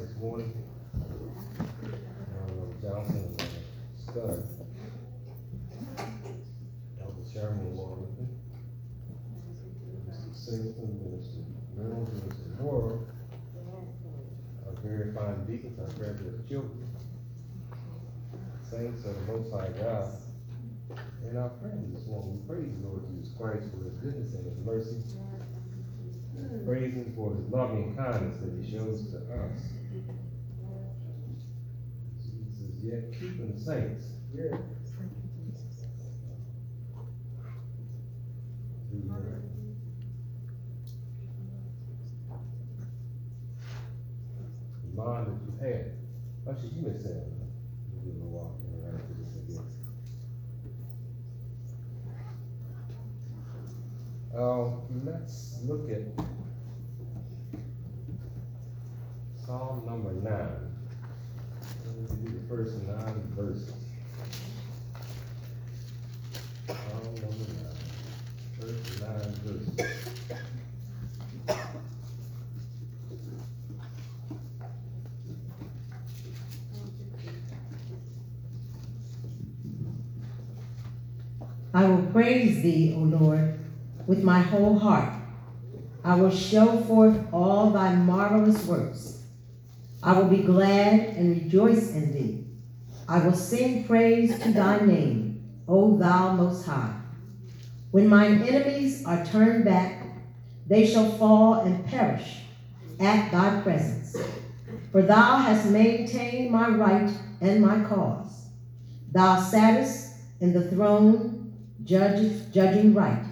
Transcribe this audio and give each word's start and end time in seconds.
this 0.00 0.16
morning. 0.16 0.50
Uh, 0.94 1.20
Johnson 2.80 3.36
and 3.38 3.48
Scott. 4.02 4.38
Elder 7.02 7.30
Sherman 7.30 7.66
along. 7.66 8.06
Mr. 10.08 10.34
Singleton, 10.34 10.90
Mr. 11.04 11.44
Reynolds, 11.76 12.20
Mr. 12.20 12.60
Moore. 12.60 13.00
Our 14.66 14.72
very 14.82 15.12
fine 15.12 15.44
deacons, 15.44 15.78
our 15.78 15.92
graduate 15.98 16.48
children. 16.48 16.88
Saints 18.70 19.04
of 19.04 19.14
the 19.26 19.32
Most 19.32 19.52
High 19.52 19.68
God. 19.82 20.16
And 21.26 21.36
our 21.36 21.50
friends 21.60 21.94
this 21.94 22.06
morning, 22.06 22.40
we 22.40 22.54
praise 22.54 22.72
the 22.80 22.88
Lord 22.88 23.02
Jesus 23.12 23.36
Christ 23.36 23.68
for 23.70 23.84
his 23.84 23.92
goodness 24.00 24.32
and 24.32 24.46
his 24.46 24.64
mercy. 24.64 24.96
Praise 26.64 26.94
him 26.94 27.12
for 27.14 27.34
his 27.34 27.46
loving 27.50 27.94
kindness 27.96 28.38
that 28.40 28.64
he 28.64 28.72
shows 28.72 29.10
to 29.10 29.18
us. 29.18 29.79
Yet 32.82 33.12
keeping 33.12 33.52
the 33.54 33.60
saints. 33.60 34.06
Yeah. 34.34 34.56
Mind 44.96 45.26
that 45.26 45.38
you 45.46 45.52
had. 45.60 45.92
Actually, 46.48 46.68
you 46.70 46.82
may 46.88 46.98
say 46.98 47.10
it. 47.10 47.28
You 48.04 48.12
do 48.12 48.22
a 48.22 48.24
walk 48.24 48.56
around 48.82 48.98
to 48.98 49.14
this 49.18 49.36
again. 49.36 49.66
Um, 54.34 55.04
let's 55.04 55.58
look 55.64 55.90
at 55.90 56.02
Psalm 59.44 59.84
number 59.86 60.12
nine. 60.12 60.69
First 62.48 62.82
nine 62.82 63.32
verses. 63.36 63.72
Psalm 66.66 67.14
number 67.14 67.46
nine 69.00 69.32
verses. 69.44 70.00
I 81.72 81.84
will 81.84 82.02
praise 82.12 82.62
thee, 82.62 82.94
O 82.96 83.00
Lord, 83.00 83.60
with 84.08 84.24
my 84.24 84.40
whole 84.40 84.78
heart. 84.78 85.12
I 86.02 86.16
will 86.16 86.30
show 86.30 86.80
forth 86.80 87.16
all 87.32 87.70
thy 87.70 87.94
marvelous 87.94 88.66
works. 88.66 89.19
I 90.10 90.18
will 90.18 90.26
be 90.26 90.42
glad 90.42 90.98
and 91.10 91.40
rejoice 91.40 91.92
in 91.92 92.12
thee. 92.12 92.44
I 93.08 93.24
will 93.24 93.32
sing 93.32 93.84
praise 93.84 94.36
to 94.40 94.52
thy 94.52 94.80
name, 94.80 95.40
O 95.68 95.96
thou 95.98 96.32
most 96.32 96.66
high. 96.66 96.96
When 97.92 98.08
mine 98.08 98.42
enemies 98.42 99.06
are 99.06 99.24
turned 99.24 99.64
back, 99.64 100.02
they 100.66 100.84
shall 100.84 101.12
fall 101.12 101.60
and 101.60 101.86
perish 101.86 102.40
at 102.98 103.30
thy 103.30 103.60
presence. 103.60 104.16
For 104.90 105.02
thou 105.02 105.36
hast 105.36 105.70
maintained 105.70 106.50
my 106.50 106.70
right 106.70 107.12
and 107.40 107.60
my 107.60 107.84
cause. 107.84 108.46
Thou 109.12 109.40
sattest 109.40 110.16
in 110.40 110.52
the 110.52 110.68
throne, 110.72 111.54
judges, 111.84 112.46
judging 112.46 112.94
right. 112.94 113.26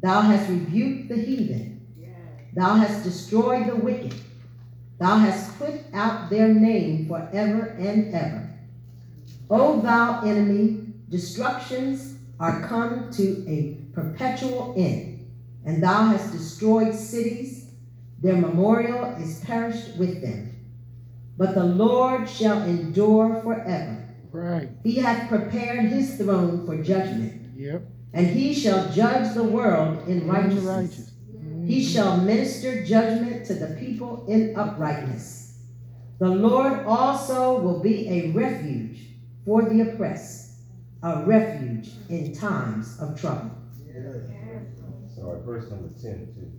Thou 0.00 0.22
hast 0.22 0.48
rebuked 0.48 1.10
the 1.10 1.16
heathen. 1.16 1.86
Thou 2.54 2.76
hast 2.76 3.04
destroyed 3.04 3.66
the 3.66 3.76
wicked. 3.76 4.14
Thou 5.00 5.16
hast 5.16 5.58
put 5.58 5.74
out 5.94 6.28
their 6.28 6.52
name 6.52 7.08
forever 7.08 7.74
and 7.78 8.14
ever. 8.14 8.50
O 9.48 9.80
thou 9.80 10.20
enemy, 10.20 10.92
destructions 11.08 12.16
are 12.38 12.68
come 12.68 13.10
to 13.12 13.44
a 13.48 13.78
perpetual 13.94 14.74
end, 14.76 15.26
and 15.64 15.82
thou 15.82 16.04
hast 16.04 16.32
destroyed 16.32 16.94
cities, 16.94 17.70
their 18.20 18.36
memorial 18.36 19.06
is 19.18 19.40
perished 19.40 19.96
with 19.96 20.20
them. 20.20 20.54
But 21.38 21.54
the 21.54 21.64
Lord 21.64 22.28
shall 22.28 22.60
endure 22.62 23.40
forever. 23.42 24.06
Right. 24.30 24.68
He 24.84 24.96
hath 24.96 25.30
prepared 25.30 25.86
his 25.86 26.16
throne 26.16 26.66
for 26.66 26.82
judgment, 26.82 27.56
Yep. 27.56 27.82
and 28.12 28.26
he 28.26 28.52
shall 28.52 28.92
judge 28.92 29.34
the 29.34 29.44
world 29.44 30.06
in 30.06 30.26
righteousness. 30.28 30.64
Righteous. 30.64 31.09
He 31.70 31.84
shall 31.84 32.16
minister 32.16 32.84
judgment 32.84 33.46
to 33.46 33.54
the 33.54 33.76
people 33.76 34.26
in 34.26 34.56
uprightness. 34.56 35.58
The 36.18 36.28
Lord 36.28 36.84
also 36.84 37.60
will 37.60 37.78
be 37.78 38.08
a 38.08 38.32
refuge 38.32 38.98
for 39.44 39.62
the 39.62 39.82
oppressed, 39.82 40.58
a 41.04 41.24
refuge 41.24 41.90
in 42.08 42.34
times 42.34 42.98
of 42.98 43.20
trouble. 43.20 43.52
Sorry, 45.14 45.40
verse 45.44 45.70
number 45.70 45.90
ten 46.02 46.26
too. 46.34 46.50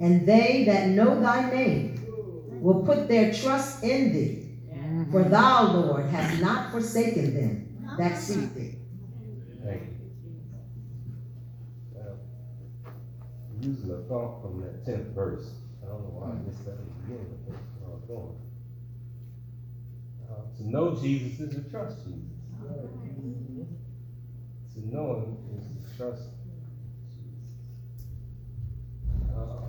And 0.00 0.26
they 0.26 0.64
that 0.64 0.88
know 0.88 1.20
thy 1.20 1.50
name 1.50 2.06
will 2.62 2.82
put 2.84 3.06
their 3.06 3.34
trust 3.34 3.84
in 3.84 4.12
thee. 4.14 4.46
For 5.10 5.24
thou, 5.24 5.72
Lord, 5.72 6.06
hast 6.06 6.40
not 6.40 6.72
forsaken 6.72 7.34
them 7.34 7.94
that 7.98 8.18
seek 8.18 8.54
thee. 8.54 8.78
Thank 9.62 9.82
you. 9.82 9.88
Well, 11.92 12.18
Using 13.62 13.90
a 13.90 13.98
thought 14.08 14.40
from 14.40 14.62
that 14.62 14.86
tenth 14.86 15.08
verse, 15.14 15.50
I 15.82 15.86
don't 15.86 16.02
know 16.02 16.12
why 16.16 16.30
I 16.30 16.34
missed 16.48 16.64
that 16.64 16.72
at 16.72 16.78
the 16.78 16.84
beginning, 17.02 17.26
but 17.44 17.52
that's 17.52 17.68
where 17.78 17.90
I 17.90 17.94
was 17.94 18.04
going. 18.08 18.36
Uh, 20.30 20.44
to 20.56 20.62
know 20.70 20.96
Jesus 20.96 21.40
is 21.40 21.54
to 21.54 21.70
trust 21.70 21.98
Jesus. 22.04 22.40
To 24.74 24.80
know 24.88 25.16
him 25.16 25.36
is 25.58 25.64
to 25.66 25.96
trust 25.98 26.22
Jesus. 27.10 27.50
Uh, 29.36 29.68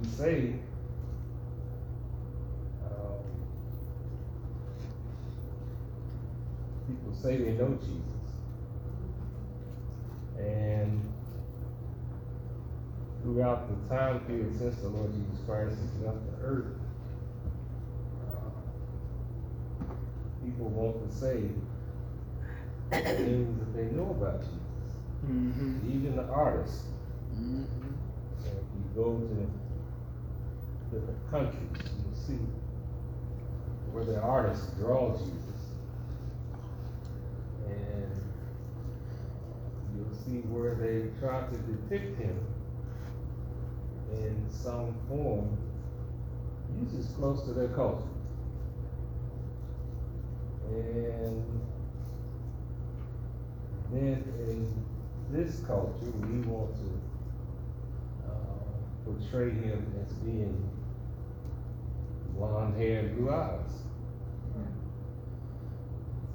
we 0.00 0.08
say, 0.08 0.54
um, 2.84 3.22
people 6.88 7.14
say 7.14 7.36
they 7.36 7.52
know 7.52 7.78
Jesus. 7.80 8.26
And 10.38 11.19
throughout 13.22 13.68
the 13.68 13.94
time 13.94 14.20
period 14.20 14.56
since 14.58 14.76
the 14.80 14.88
Lord 14.88 15.12
Jesus 15.12 15.38
Christ 15.46 15.76
has 15.78 15.94
left 16.04 16.18
the 16.26 16.46
earth, 16.46 16.66
uh, 18.28 18.50
people 20.44 20.68
want 20.68 21.08
to 21.08 21.14
say 21.14 21.50
things 22.90 23.58
that 23.58 23.76
they 23.76 23.84
know 23.94 24.10
about 24.10 24.40
Jesus. 24.40 24.56
Mm-hmm. 25.26 25.90
Even 25.92 26.16
the 26.16 26.24
artists, 26.28 26.84
Mm-hmm. 27.34 27.64
if 28.44 28.52
you 28.74 28.84
go 28.94 29.16
to 29.20 29.50
different 30.90 31.30
countries, 31.30 31.92
you'll 32.02 32.14
see 32.14 32.40
where 33.92 34.04
the 34.04 34.20
artists 34.20 34.66
draw 34.78 35.12
Jesus. 35.16 35.62
And 37.68 38.10
you'll 39.96 40.14
see 40.24 40.40
where 40.48 40.74
they 40.74 41.08
try 41.20 41.40
to 41.42 41.56
depict 41.58 42.18
him 42.20 42.36
in 44.12 44.46
some 44.50 44.94
form, 45.08 45.56
usually 46.78 47.00
it's 47.00 47.12
close 47.12 47.42
to 47.44 47.52
their 47.52 47.68
culture. 47.68 48.04
And 50.68 51.60
then 53.92 54.24
in 54.48 54.84
this 55.30 55.60
culture, 55.66 56.10
we 56.22 56.40
want 56.40 56.74
to 56.76 57.00
uh, 58.28 58.64
portray 59.04 59.50
him 59.50 59.92
as 60.04 60.12
being 60.14 60.70
blonde 62.36 62.76
hair 62.76 63.00
and 63.00 63.16
blue 63.16 63.30
eyes. 63.30 63.82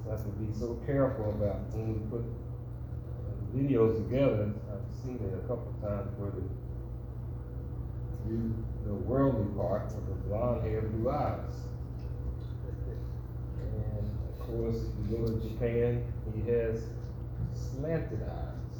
So 0.04 0.12
I 0.12 0.16
have 0.16 0.24
to 0.24 0.30
be 0.32 0.52
so 0.56 0.78
careful 0.86 1.30
about 1.30 1.60
when 1.72 1.94
we 1.94 2.00
put 2.10 2.22
uh, 2.22 3.56
videos 3.56 3.96
together. 3.96 4.52
I've 4.70 5.04
seen 5.04 5.16
it 5.16 5.34
a 5.34 5.48
couple 5.48 5.72
times 5.82 6.12
where 6.18 6.30
they 6.30 6.46
the 8.28 8.94
worldly 8.94 9.46
part 9.56 9.86
with 9.86 10.06
the 10.06 10.28
blonde 10.28 10.62
hair, 10.62 10.82
blue 10.82 11.10
eyes. 11.10 11.54
And 13.60 14.10
of 14.28 14.46
course, 14.46 14.76
if 14.76 15.10
you 15.10 15.16
go 15.16 15.26
to 15.26 15.48
Japan, 15.48 16.04
he 16.34 16.50
has 16.50 16.84
slanted 17.54 18.22
eyes. 18.22 18.78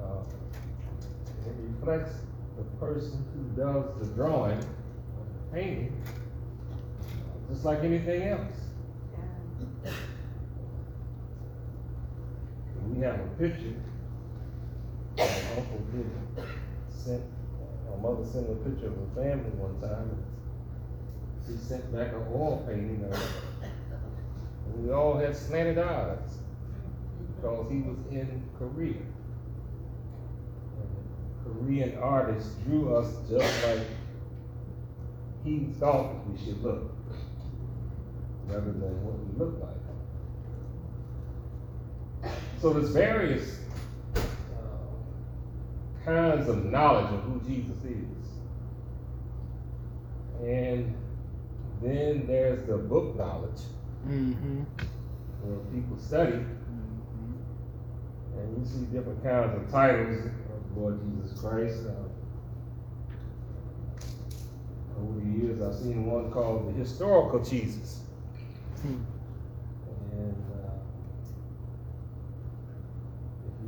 Uh, 0.00 0.22
it 1.46 1.54
reflects 1.58 2.14
the 2.56 2.64
person 2.78 3.24
who 3.34 3.62
does 3.62 3.84
the 3.98 4.14
drawing, 4.14 4.60
the 4.60 4.66
painting, 5.52 6.02
just 7.50 7.64
like 7.64 7.82
anything 7.84 8.22
else. 8.22 8.64
we 12.88 13.02
have 13.02 13.18
a 13.18 13.26
picture. 13.38 13.74
My 15.16 15.24
uncle 15.56 15.78
did 15.92 16.06
sent, 17.04 17.22
my 17.90 17.96
mother 17.96 18.24
sent 18.24 18.48
me 18.48 18.54
a 18.54 18.68
picture 18.68 18.86
of 18.88 18.94
her 18.96 19.10
family 19.14 19.50
one 19.60 19.80
time. 19.80 20.24
She 21.46 21.56
sent 21.58 21.92
back 21.92 22.08
an 22.14 22.22
oil 22.32 22.64
painting 22.66 23.04
of 23.04 23.12
it. 23.12 23.68
And 24.66 24.86
we 24.86 24.92
all 24.92 25.18
had 25.18 25.36
slanted 25.36 25.78
eyes 25.78 26.38
because 27.36 27.70
he 27.70 27.82
was 27.82 27.98
in 28.10 28.42
Korea. 28.58 29.02
Korean 31.44 31.98
artists 31.98 32.54
drew 32.64 32.96
us 32.96 33.12
just 33.28 33.66
like 33.66 33.86
he 35.44 35.66
thought 35.78 36.26
we 36.26 36.38
should 36.42 36.62
look, 36.62 36.90
rather 38.46 38.72
than 38.72 39.04
what 39.04 39.18
we 39.18 39.26
look 39.38 39.60
like. 39.60 39.84
So 42.62 42.72
there's 42.72 42.88
various 42.88 43.58
kinds 46.04 46.48
of 46.48 46.64
knowledge 46.66 47.12
of 47.12 47.20
who 47.22 47.40
Jesus 47.40 47.82
is. 47.84 48.06
And 50.42 50.94
then 51.82 52.26
there's 52.26 52.66
the 52.66 52.76
book 52.76 53.16
knowledge, 53.16 53.60
Mm-hmm. 54.06 54.62
where 55.42 55.58
people 55.72 55.96
study, 55.98 56.44
and 58.36 58.58
you 58.58 58.64
see 58.66 58.84
different 58.94 59.22
kinds 59.24 59.56
of 59.56 59.70
titles 59.70 60.26
of 60.26 60.76
Lord 60.76 61.00
Jesus 61.00 61.40
Christ. 61.40 61.86
Uh, 61.86 61.92
over 65.00 65.20
the 65.20 65.26
years, 65.38 65.62
I've 65.62 65.74
seen 65.74 66.04
one 66.04 66.30
called 66.30 66.68
the 66.68 66.72
Historical 66.78 67.40
Jesus. 67.42 68.00
Hmm. 68.82 69.00
And 70.12 70.36
uh, 70.52 70.70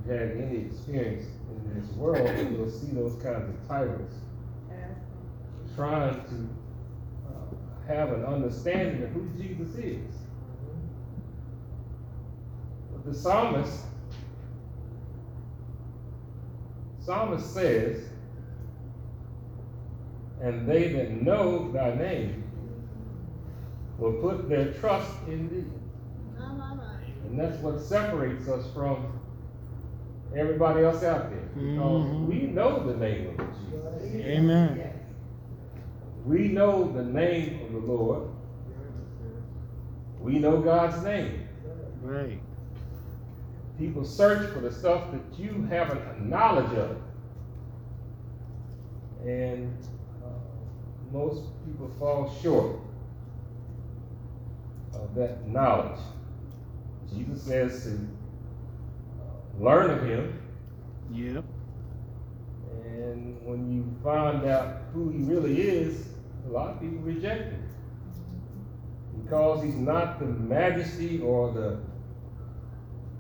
had 0.07 0.37
any 0.37 0.67
experience 0.67 1.27
in 1.51 1.81
this 1.81 1.91
world, 1.97 2.29
you'll 2.51 2.71
see 2.71 2.93
those 2.93 3.21
kinds 3.23 3.49
of 3.49 3.69
titles 3.69 4.13
trying 5.77 6.15
to 6.25 6.49
uh, 7.29 7.87
have 7.87 8.11
an 8.13 8.25
understanding 8.25 9.03
of 9.03 9.11
who 9.11 9.29
Jesus 9.37 9.75
is. 9.77 10.15
But 12.93 13.05
the 13.05 13.15
psalmist, 13.15 13.83
psalmist 17.05 17.53
says, 17.53 18.05
and 20.41 20.67
they 20.67 20.89
that 20.89 21.23
know 21.23 21.71
thy 21.73 21.95
name 21.95 22.45
will 23.99 24.15
put 24.15 24.49
their 24.49 24.73
trust 24.75 25.13
in 25.29 25.49
thee. 25.49 25.71
And 27.29 27.39
that's 27.39 27.59
what 27.59 27.81
separates 27.81 28.49
us 28.49 28.67
from 28.73 29.16
everybody 30.37 30.85
else 30.85 31.03
out 31.03 31.31
there. 31.31 31.49
Because 31.55 32.07
Mhm. 32.07 32.27
we 32.27 32.43
know 32.43 32.87
the 32.87 32.97
name 32.97 33.29
of 33.39 33.47
Jesus. 33.59 34.27
Amen. 34.27 34.93
We 36.27 36.49
know 36.49 36.91
the 36.91 37.05
name 37.05 37.61
of 37.65 37.73
the 37.73 37.93
Lord. 37.93 38.29
We 40.21 40.39
know 40.39 40.61
God's 40.61 41.03
name. 41.05 41.47
Right. 42.03 42.41
People 43.79 44.05
search 44.05 44.49
for 44.51 44.61
the 44.61 44.73
stuff 44.73 45.13
that 45.13 45.39
you 45.39 45.67
haven't 45.71 46.01
a 46.01 46.25
knowledge 46.25 46.73
of. 46.79 46.97
And 49.25 49.73
uh, 50.25 50.29
most 51.13 51.43
people 51.65 51.89
fall 51.99 52.33
short 52.43 52.77
of 54.95 55.15
that 55.15 55.47
knowledge. 55.49 56.01
Jesus 57.15 57.43
says 57.43 57.85
to 57.85 57.99
learn 59.61 59.91
of 59.91 60.03
him, 60.03 60.39
Yep. 61.13 61.45
and 62.85 63.37
when 63.47 63.73
you 63.73 63.85
find 64.03 64.45
out 64.45 64.83
who 64.93 65.11
he 65.11 65.23
really 65.23 65.61
is, 65.61 66.09
a 66.49 66.53
lot 66.53 66.71
of 66.71 66.81
people 66.81 66.99
reject 66.99 67.53
him. 67.53 67.63
Because 69.23 69.63
he's 69.65 69.77
not 69.77 70.19
the 70.21 70.27
majesty 70.27 71.21
or 71.21 71.53
the 71.53 71.79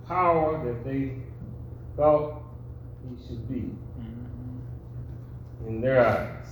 power 0.06 0.62
that 0.64 0.84
they 0.84 1.16
thought 1.96 2.42
he 3.08 3.26
should 3.26 3.48
be 3.48 3.70
Mm-hmm. 4.00 5.68
in 5.68 5.80
their 5.80 6.06
eyes. 6.06 6.46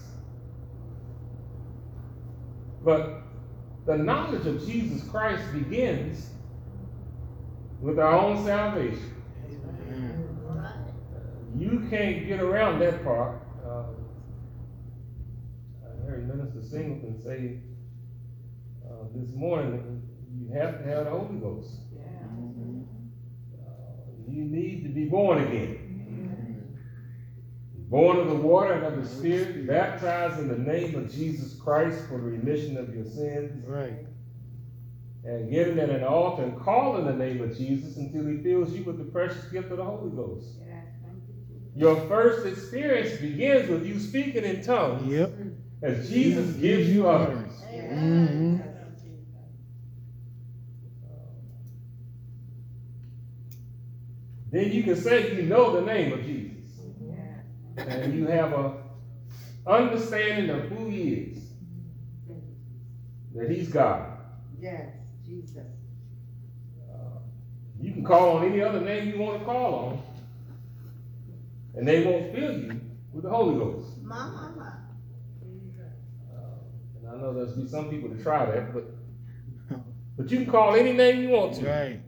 But 2.84 3.22
the 3.86 3.96
knowledge 3.96 4.46
of 4.46 4.66
Jesus 4.66 5.06
Christ 5.08 5.42
begins 5.52 6.30
with 7.80 7.98
our 7.98 8.12
own 8.14 8.44
salvation. 8.44 9.13
You 11.56 11.87
can't 11.88 12.26
get 12.26 12.40
around 12.40 12.80
that 12.80 13.04
part. 13.04 13.40
Um, 13.64 13.94
I 15.84 16.04
heard 16.04 16.28
Minister 16.28 16.62
Singleton 16.62 17.20
say 17.23 17.58
uh, 18.84 19.04
this 19.14 19.34
morning 19.34 19.70
that 19.73 19.84
you 20.37 20.52
have 20.61 20.82
to 20.82 20.88
have 20.88 21.04
the 21.04 21.11
Holy 21.11 21.38
Ghost. 21.38 21.70
Mm-hmm. 21.94 22.82
Uh, 23.56 23.70
you 24.28 24.44
need 24.44 24.82
to 24.82 24.88
be 24.88 25.04
born 25.04 25.42
again. 25.42 25.80
Born 27.88 28.16
of 28.16 28.28
the 28.28 28.34
water 28.34 28.73
and 28.73 28.84
of 28.87 28.96
the 29.00 29.08
Spirit, 29.08 29.68
baptized 29.68 30.40
in 30.40 30.49
the 30.49 30.58
name 30.58 30.96
of 30.96 31.12
Jesus 31.12 31.54
Christ 31.54 32.00
for 32.08 32.14
the 32.14 32.25
remission 32.25 32.76
of 32.76 32.92
your 32.92 33.04
sins, 33.04 33.64
Right. 33.68 34.04
and 35.25 35.49
getting 35.49 35.78
at 35.78 35.90
an 35.90 36.02
altar 36.02 36.42
and 36.42 36.58
calling 36.61 37.04
the 37.04 37.12
name 37.12 37.40
of 37.40 37.56
Jesus 37.56 37.96
until 37.96 38.26
he 38.26 38.38
fills 38.38 38.73
you 38.73 38.82
with 38.82 38.99
the 38.99 39.04
precious 39.04 39.44
gift 39.44 39.70
of 39.70 39.76
the 39.76 39.84
Holy 39.84 40.11
Ghost. 40.11 40.49
Your 41.76 41.97
first 42.07 42.47
experience 42.47 43.21
begins 43.21 43.69
with 43.69 43.85
you 43.85 43.99
speaking 43.99 44.45
in 44.45 44.62
tongues 44.62 45.11
Yep. 45.11 45.33
as 45.83 46.09
Jesus 46.09 46.54
gives 46.57 46.88
you 46.88 47.09
utterance. 47.09 47.61
Mm-hmm. 47.73 48.59
Then 54.52 54.71
you 54.71 54.85
can 54.85 54.95
say 54.95 55.35
you 55.35 55.43
know 55.43 55.75
the 55.75 55.83
name 55.83 56.12
of 56.12 56.23
Jesus. 56.25 56.71
And 57.76 58.14
you 58.14 58.26
have 58.28 58.52
a 58.52 58.75
understanding 59.66 60.50
of 60.50 60.69
who 60.69 60.88
he 60.88 61.12
is. 61.14 61.38
That 63.35 63.50
he's 63.50 63.69
God. 63.69 64.12
Yes, 64.61 64.93
Jesus. 65.26 65.57
Uh, 66.88 67.19
You 67.81 67.93
can 67.93 68.04
call 68.04 68.37
on 68.37 68.45
any 68.45 68.62
other 68.62 68.81
name 68.81 69.09
you 69.09 69.19
want 69.19 69.40
to 69.40 69.45
call 69.45 69.75
on. 69.75 70.02
And 71.76 71.87
they 71.88 72.04
won't 72.04 72.35
fill 72.35 72.52
you 72.52 72.81
with 73.12 73.25
the 73.25 73.31
Holy 73.31 73.57
Ghost. 73.57 74.02
My 74.02 74.26
mama. 74.26 74.81
Uh, 76.33 76.38
and 76.99 77.09
I 77.09 77.21
know 77.21 77.35
there's 77.35 77.52
be 77.54 77.66
some 77.66 77.90
people 77.90 78.09
that 78.11 78.23
try 78.23 78.47
that, 78.47 78.73
but 78.73 78.85
but 80.16 80.31
you 80.31 80.38
can 80.38 80.47
call 80.47 80.75
any 80.75 80.93
name 80.93 81.23
you 81.23 81.31
want 81.31 81.54
to. 81.54 81.66
Right. 81.66 82.00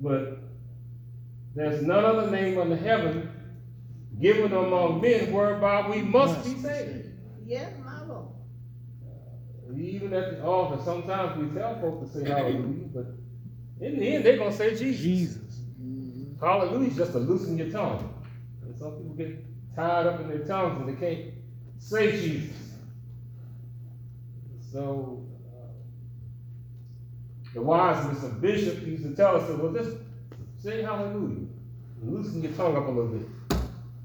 But 0.00 0.38
there's 1.54 1.82
none 1.82 2.04
other 2.04 2.30
name 2.30 2.58
under 2.58 2.76
heaven 2.76 3.30
given 4.20 4.52
among 4.52 5.00
men 5.00 5.32
whereby 5.32 5.88
we 5.88 6.02
must 6.02 6.44
be 6.44 6.60
saved. 6.60 7.10
Yes, 7.46 7.72
mama. 7.84 8.28
Even 9.76 10.12
at 10.12 10.36
the 10.36 10.44
altar, 10.44 10.82
sometimes 10.84 11.36
we 11.38 11.58
tell 11.58 11.80
folks 11.80 12.12
to 12.12 12.20
say 12.20 12.28
hallelujah, 12.28 12.88
but 12.92 13.06
in 13.80 13.98
the 13.98 14.14
end, 14.14 14.24
they're 14.24 14.36
going 14.36 14.50
to 14.50 14.56
say 14.56 14.70
Jesus. 14.76 15.00
Jesus. 15.00 15.43
Hallelujah 16.44 16.88
is 16.88 16.96
just 16.96 17.12
to 17.12 17.18
loosen 17.18 17.56
your 17.56 17.70
tongue. 17.70 18.12
And 18.62 18.76
some 18.78 18.92
people 18.96 19.14
get 19.14 19.74
tied 19.74 20.06
up 20.06 20.20
in 20.20 20.28
their 20.28 20.46
tongues 20.46 20.80
and 20.80 20.88
they 20.88 21.00
can't 21.00 21.32
say 21.78 22.12
Jesus. 22.12 22.74
So, 24.72 25.24
uh, 25.46 25.68
the 27.54 27.62
wiseness 27.62 28.22
of 28.24 28.40
Bishop 28.40 28.86
used 28.86 29.04
to 29.04 29.14
tell 29.14 29.36
us, 29.36 29.48
well, 29.48 29.72
just 29.72 29.96
say 30.62 30.82
hallelujah. 30.82 31.46
Loosen 32.02 32.42
your 32.42 32.52
tongue 32.52 32.76
up 32.76 32.86
a 32.86 32.90
little 32.90 33.06
bit. 33.06 33.28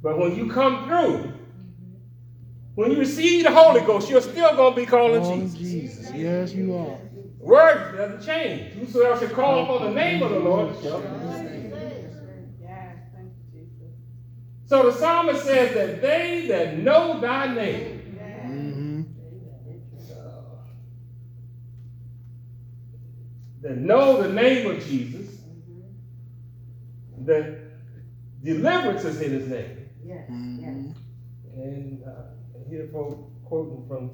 But 0.02 0.18
when 0.18 0.36
you 0.36 0.50
come 0.50 0.88
through, 0.88 1.34
when 2.76 2.92
you 2.92 3.00
receive 3.00 3.44
the 3.44 3.52
Holy 3.52 3.82
Ghost, 3.82 4.10
you're 4.10 4.22
still 4.22 4.56
going 4.56 4.74
to 4.74 4.80
be 4.80 4.86
calling 4.86 5.42
Jesus. 5.42 5.60
Jesus. 5.60 6.12
Yes, 6.14 6.54
you 6.54 6.74
are. 6.76 6.98
Word 7.40 7.98
doesn't 7.98 8.26
change. 8.26 8.74
Whosoever 8.74 9.20
shall 9.20 9.36
call 9.36 9.64
upon 9.64 9.88
the 9.88 9.94
name 10.00 10.22
of 10.24 10.30
the 10.30 10.40
Lord 10.40 10.76
shall 10.82 11.02
be 11.02 11.08
saved. 11.32 12.16
Yes, 12.62 12.96
thank 13.14 13.32
you, 13.54 13.62
Jesus. 13.62 13.96
So 14.70 14.92
the 14.92 14.98
psalmist 14.98 15.46
says 15.46 15.74
that 15.74 16.00
they 16.00 16.46
that 16.48 16.78
know 16.78 17.20
thy 17.20 17.56
name, 17.56 17.96
Mm-hmm. 18.46 19.02
that 23.62 23.78
know 23.78 24.22
the 24.22 24.32
name 24.32 24.70
of 24.70 24.86
Jesus, 24.86 25.42
that 27.26 27.58
deliverance 28.44 29.04
is 29.06 29.20
in 29.22 29.32
his 29.32 29.48
name. 29.48 29.90
Yes, 30.06 30.26
yes. 30.30 30.30
Mm-hmm. 30.30 30.92
And 31.62 32.04
uh, 32.04 32.10
here 32.70 32.88
quoting 32.88 33.86
from 33.88 34.12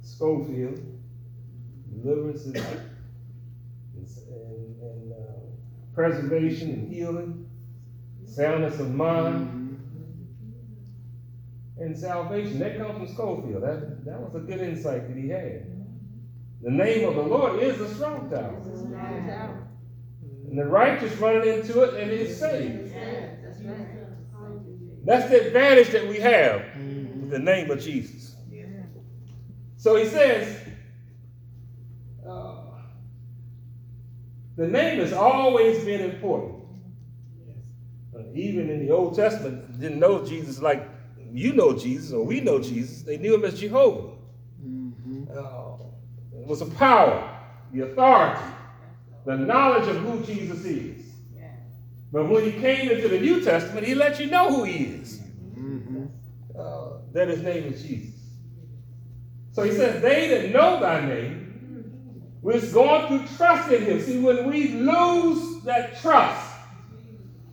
Scofield, 0.00 0.80
deliverance 2.02 2.46
is, 2.46 2.56
is 4.02 4.18
and, 4.28 4.80
and 4.80 5.12
uh, 5.12 5.16
preservation 5.94 6.70
and 6.70 6.92
healing, 6.92 7.49
soundness 8.34 8.78
of 8.80 8.94
mind, 8.94 9.56
Mm-hmm. 11.76 11.82
and 11.82 11.98
salvation. 11.98 12.58
That 12.58 12.76
comes 12.78 12.96
from 12.96 13.08
Scofield. 13.14 13.62
That, 13.62 14.04
that 14.04 14.20
was 14.20 14.34
a 14.34 14.40
good 14.40 14.60
insight 14.60 15.08
that 15.08 15.16
he 15.16 15.28
had. 15.28 15.66
The 16.62 16.70
name 16.70 17.08
of 17.08 17.14
the 17.14 17.22
Lord 17.22 17.62
is 17.62 17.80
a 17.80 17.94
strong 17.94 18.28
tower. 18.30 18.60
And 20.48 20.58
the 20.58 20.66
righteous 20.66 21.16
run 21.16 21.46
into 21.46 21.82
it 21.82 21.94
and 22.02 22.10
is 22.10 22.38
saved. 22.38 22.92
That's 25.04 25.30
the 25.30 25.46
advantage 25.46 25.88
that 25.92 26.06
we 26.06 26.18
have 26.18 26.62
with 26.76 27.30
the 27.30 27.38
name 27.38 27.70
of 27.70 27.80
Jesus. 27.80 28.36
So 29.78 29.96
he 29.96 30.04
says, 30.06 30.58
uh, 32.28 32.56
the 34.56 34.66
name 34.66 34.98
has 35.00 35.14
always 35.14 35.82
been 35.84 36.02
important. 36.02 36.59
Even 38.34 38.70
in 38.70 38.86
the 38.86 38.92
Old 38.92 39.16
Testament, 39.16 39.80
didn't 39.80 39.98
know 39.98 40.24
Jesus 40.24 40.60
like 40.60 40.88
you 41.32 41.52
know 41.52 41.76
Jesus 41.76 42.12
or 42.12 42.24
we 42.24 42.40
know 42.40 42.60
Jesus. 42.60 43.02
They 43.02 43.16
knew 43.18 43.34
him 43.34 43.44
as 43.44 43.58
Jehovah. 43.58 44.16
Mm-hmm. 44.64 45.24
Uh, 45.30 46.40
it 46.40 46.46
was 46.46 46.60
the 46.60 46.66
power, 46.66 47.38
the 47.72 47.82
authority, 47.82 48.42
the 49.24 49.36
knowledge 49.36 49.88
of 49.88 49.96
who 49.96 50.24
Jesus 50.24 50.64
is. 50.64 51.00
But 52.12 52.28
when 52.28 52.44
he 52.44 52.52
came 52.52 52.90
into 52.90 53.08
the 53.08 53.20
New 53.20 53.40
Testament, 53.40 53.86
he 53.86 53.94
let 53.94 54.18
you 54.18 54.26
know 54.26 54.48
who 54.52 54.64
he 54.64 54.84
is. 54.84 55.20
Mm-hmm. 55.56 56.06
Uh, 56.58 56.88
that 57.12 57.28
his 57.28 57.42
name 57.42 57.72
is 57.72 57.82
Jesus. 57.82 58.20
So 59.52 59.62
he 59.62 59.72
says, 59.72 60.02
They 60.02 60.28
that 60.28 60.50
know 60.50 60.80
thy 60.80 61.04
name, 61.06 62.26
we're 62.42 62.60
going 62.72 63.18
to 63.18 63.36
trust 63.36 63.70
in 63.70 63.84
him. 63.84 64.00
See, 64.00 64.18
when 64.18 64.48
we 64.48 64.68
lose 64.68 65.62
that 65.64 66.00
trust, 66.00 66.49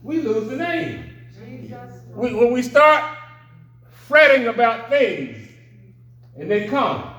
we 0.02 0.20
lose 0.20 0.48
the 0.48 0.56
name. 0.56 1.04
We, 2.14 2.34
when 2.34 2.52
we 2.52 2.62
start 2.62 3.16
fretting 3.90 4.48
about 4.48 4.88
things 4.88 5.36
and 6.36 6.50
they 6.50 6.66
come, 6.66 7.14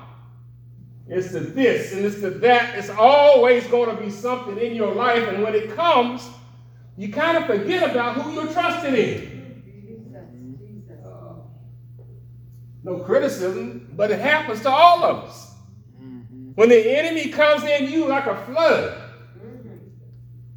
it's 1.08 1.32
the 1.32 1.40
this 1.40 1.92
and 1.92 2.04
it's 2.04 2.20
the 2.20 2.30
that. 2.30 2.78
It's 2.78 2.90
always 2.90 3.66
going 3.66 3.94
to 3.94 4.00
be 4.00 4.10
something 4.10 4.58
in 4.58 4.74
your 4.76 4.94
life, 4.94 5.26
and 5.28 5.42
when 5.42 5.54
it 5.54 5.74
comes, 5.74 6.28
you 6.96 7.12
kind 7.12 7.36
of 7.36 7.46
forget 7.46 7.90
about 7.90 8.16
who 8.16 8.32
you're 8.32 8.52
trusting 8.52 8.94
in. 8.94 10.12
Uh, 11.04 11.34
no 12.84 12.98
criticism, 12.98 13.92
but 13.96 14.10
it 14.12 14.20
happens 14.20 14.60
to 14.62 14.70
all 14.70 15.02
of 15.02 15.24
us. 15.24 15.54
Mm-hmm. 16.00 16.52
When 16.54 16.68
the 16.68 16.96
enemy 16.96 17.30
comes 17.30 17.64
in 17.64 17.90
you 17.90 18.06
like 18.06 18.26
a 18.26 18.36
flood, 18.46 18.99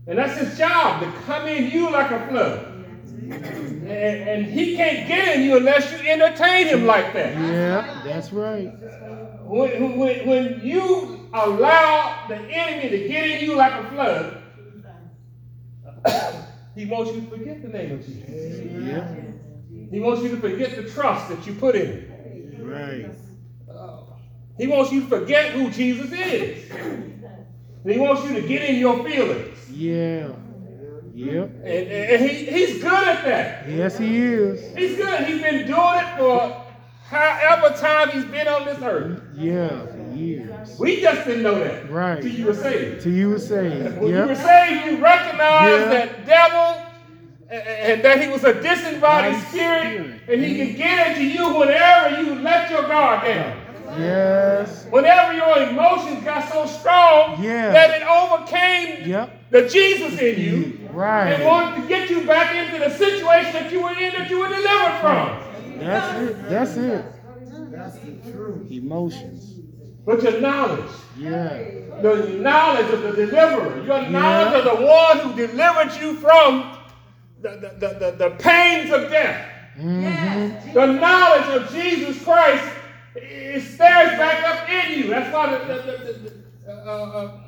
and 0.07 0.17
that's 0.17 0.37
his 0.39 0.57
job 0.57 1.01
to 1.01 1.11
come 1.21 1.47
in 1.47 1.71
you 1.71 1.91
like 1.91 2.11
a 2.11 2.27
flood. 2.27 2.69
And, 3.23 3.87
and 3.87 4.45
he 4.45 4.75
can't 4.75 5.07
get 5.07 5.35
in 5.37 5.43
you 5.43 5.57
unless 5.57 5.91
you 5.91 6.09
entertain 6.09 6.67
him 6.67 6.85
like 6.85 7.13
that. 7.13 7.35
Yeah, 7.35 8.01
that's 8.03 8.31
right. 8.33 8.71
When, 9.45 9.97
when, 9.97 10.27
when 10.27 10.61
you 10.63 11.29
allow 11.33 12.25
the 12.27 12.35
enemy 12.35 12.89
to 12.89 13.07
get 13.07 13.29
in 13.29 13.49
you 13.49 13.55
like 13.55 13.73
a 13.73 13.89
flood, 13.89 14.43
he 16.75 16.85
wants 16.85 17.13
you 17.13 17.21
to 17.21 17.27
forget 17.27 17.61
the 17.61 17.69
name 17.69 17.91
of 17.93 18.05
Jesus. 18.05 18.29
Yeah, 18.29 19.15
He 19.91 19.99
wants 19.99 20.23
you 20.23 20.29
to 20.29 20.37
forget 20.37 20.75
the 20.75 20.89
trust 20.89 21.29
that 21.29 21.45
you 21.45 21.53
put 21.53 21.75
in 21.75 21.87
him. 21.87 22.69
right. 22.69 23.09
He 24.57 24.67
wants 24.67 24.91
you 24.91 25.01
to 25.01 25.07
forget 25.07 25.51
who 25.51 25.69
Jesus 25.71 26.11
is. 26.11 26.71
He 27.85 27.99
wants 27.99 28.23
you 28.23 28.41
to 28.41 28.47
get 28.47 28.63
in 28.69 28.77
your 28.77 29.03
feelings. 29.03 29.69
Yeah. 29.69 30.29
Yep. 31.15 31.49
And, 31.63 31.65
and 31.65 32.29
he, 32.29 32.45
he's 32.45 32.81
good 32.81 33.07
at 33.07 33.23
that. 33.25 33.69
Yes, 33.69 33.97
he 33.97 34.17
is. 34.17 34.75
He's 34.75 34.97
good. 34.97 35.25
He's 35.27 35.41
been 35.41 35.67
doing 35.67 35.99
it 35.99 36.17
for 36.17 36.65
however 37.05 37.75
time 37.77 38.09
he's 38.09 38.25
been 38.25 38.47
on 38.47 38.65
this 38.65 38.81
earth. 38.81 39.21
Yeah, 39.35 39.85
for 39.85 40.15
years. 40.15 40.79
We 40.79 41.01
just 41.01 41.27
didn't 41.27 41.43
know 41.43 41.59
that. 41.59 41.89
Right. 41.91 42.21
Till 42.21 42.31
you 42.31 42.45
were 42.47 42.55
saved. 42.55 43.03
Till 43.03 43.11
you 43.13 43.29
were 43.29 43.39
saved. 43.39 43.97
When 43.99 44.09
you 44.09 44.15
were 44.17 44.33
Yep. 44.33 44.37
saved, 44.37 44.85
you 44.85 45.03
recognized 45.03 45.81
Yeah. 45.81 45.89
that 45.89 46.25
devil 46.25 46.85
and, 47.49 48.01
that 48.03 48.19
he 48.21 48.29
was 48.29 48.43
a 48.43 48.59
disembodied 48.59 49.39
spirit, 49.49 49.83
spirit. 49.93 50.21
and 50.27 50.43
he 50.43 50.55
can 50.57 50.75
get 50.75 51.09
into 51.11 51.23
you 51.25 51.55
whenever 51.55 52.21
you 52.21 52.35
let 52.41 52.71
your 52.71 52.83
guard 52.87 53.23
down. 53.25 53.62
Yes. 53.99 54.85
Whenever 54.89 55.33
your 55.33 55.57
emotions 55.69 56.23
got 56.23 56.51
so 56.51 56.65
strong 56.65 57.41
Yeah. 57.43 57.71
that 57.71 58.01
it 58.01 58.07
overcame 58.07 59.09
Yep. 59.09 59.29
the 59.51 59.69
Jesus 59.69 60.19
in 60.19 60.39
you 60.39 60.79
and 60.87 60.95
Right. 60.95 61.43
wanted 61.43 61.81
to 61.81 61.87
get 61.87 62.09
you 62.09 62.21
back 62.25 62.55
into 62.55 62.79
the 62.79 62.89
situation 62.89 63.53
that 63.53 63.71
you 63.71 63.81
were 63.83 63.91
in 63.91 64.13
that 64.17 64.29
you 64.29 64.39
were 64.39 64.47
delivered 64.49 64.97
from. 65.01 65.29
That's 65.79 66.19
it. 66.21 66.49
That's 66.49 66.77
it. 66.77 67.05
Emotions. 68.69 69.49
But 70.05 70.21
your 70.21 70.41
knowledge, 70.41 70.89
Yeah. 71.17 71.57
the 72.01 72.27
knowledge 72.41 72.89
of 72.91 73.03
the 73.03 73.11
deliverer, 73.13 73.83
your 73.85 74.01
knowledge 74.09 74.51
Yeah. 74.51 74.57
of 74.71 74.79
the 74.79 74.85
one 74.85 75.17
who 75.19 75.47
delivered 75.47 75.91
you 76.01 76.15
from 76.15 76.77
the, 77.41 77.49
the, 77.49 77.87
the, 77.87 77.93
the, 77.99 78.11
the 78.17 78.29
pains 78.37 78.91
of 78.91 79.09
death. 79.09 79.45
Mm-hmm. 79.79 80.73
The 80.73 80.85
knowledge 80.87 81.47
of 81.55 81.73
Jesus 81.73 82.23
Christ, 82.23 82.63
it 83.15 83.61
stares 83.61 84.17
back 84.17 84.43
up 84.43 84.69
in 84.69 84.99
you. 84.99 85.07
That's 85.09 85.33
why 85.33 85.57
the, 85.57 85.65
the, 85.65 85.73
the, 85.81 86.13
the- 86.19 86.43
uh, 86.65 86.71
uh, 86.71 87.39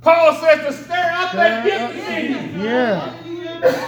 Paul 0.00 0.34
says 0.40 0.60
to 0.64 0.72
stir 0.84 0.94
up 1.12 1.32
that 1.32 1.64
gift 1.64 2.08
in 2.08 2.56
you. 2.56 2.64
Yeah. 2.64 3.12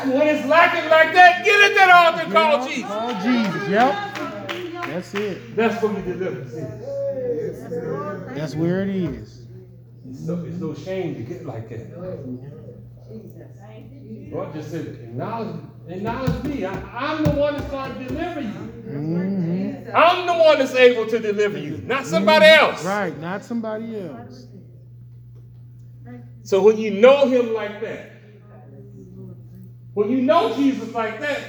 When 0.07 0.29
it's 0.29 0.47
lacking 0.47 0.91
like 0.91 1.15
that, 1.15 1.45
get 1.45 1.71
at 1.71 1.75
that 1.77 1.91
altar 1.91 2.31
call 2.31 2.67
Jesus. 2.69 2.91
Oh, 2.91 3.13
Jesus. 3.25 3.69
Yep. 3.71 4.87
That's 4.89 5.15
it. 5.15 5.57
That's 5.57 5.83
what 5.83 5.97
he 5.97 6.03
delivers. 6.03 6.53
It's 6.53 8.37
That's 8.37 8.55
where 8.55 8.83
it 8.83 8.91
is. 8.91 9.47
no, 10.05 10.45
it's 10.45 10.57
no 10.59 10.75
shame 10.75 11.15
to 11.15 11.23
get 11.23 11.47
like 11.47 11.69
that. 11.71 12.62
Lord 14.31 14.55
just 14.55 14.71
said, 14.71 14.87
acknowledge, 14.87 15.61
acknowledge 15.89 16.45
me. 16.45 16.65
I, 16.65 16.73
I'm 16.73 17.25
the 17.25 17.33
one 17.33 17.57
that's 17.57 17.71
going 17.71 17.95
to 17.95 18.05
deliver 18.05 18.41
you. 18.41 18.49
Mm-hmm. 18.49 19.91
I'm 19.95 20.27
the 20.27 20.43
one 20.43 20.59
that's 20.59 20.75
able 20.75 21.07
to 21.07 21.19
deliver 21.19 21.59
you, 21.59 21.79
not 21.85 22.07
somebody 22.07 22.47
else. 22.47 22.85
Right. 22.85 23.19
Not 23.19 23.45
somebody 23.45 24.01
else. 24.01 24.47
So 26.45 26.63
when 26.63 26.79
you 26.79 26.91
know 26.93 27.29
him 27.29 27.55
like 27.55 27.81
that, 27.83 28.13
when 29.95 30.11
you 30.11 30.23
know 30.23 30.57
Jesus 30.57 30.93
like 30.95 31.21
that, 31.21 31.41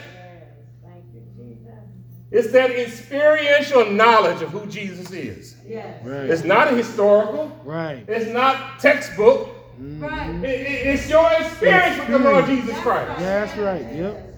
it's 2.31 2.51
that 2.51 2.71
experiential 2.71 3.91
knowledge 3.91 4.41
of 4.41 4.49
who 4.49 4.65
Jesus 4.65 5.11
is. 5.11 5.55
Right. 6.03 6.29
It's 6.29 6.43
not 6.43 6.67
a 6.67 6.75
historical, 6.75 7.55
Right. 7.63 8.03
it's 8.07 8.31
not 8.31 8.79
textbook. 8.79 9.52
Mhm. 9.81 10.43
It- 10.43 10.49
it- 10.49 10.85
it's 10.87 11.09
your 11.09 11.29
experience 11.39 11.97
with 11.99 12.07
the 12.09 12.19
Lord 12.19 12.45
Jesus 12.45 12.77
Christ. 12.79 13.19
That's 13.19 13.57
right. 13.57 13.85
Yep. 13.93 14.29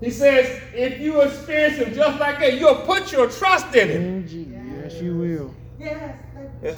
He 0.00 0.10
says, 0.10 0.60
if 0.74 1.00
you 1.00 1.20
experience 1.22 1.76
him 1.78 1.92
just 1.92 2.20
like 2.20 2.38
that, 2.38 2.58
you'll 2.58 2.82
put 2.82 3.10
your 3.10 3.28
trust 3.28 3.74
in 3.74 3.88
him. 3.88 4.02
In 4.02 4.28
Jesus. 4.28 4.52
Yes, 4.94 5.02
you 5.02 5.16
will. 5.16 5.54
Uh, 6.64 6.70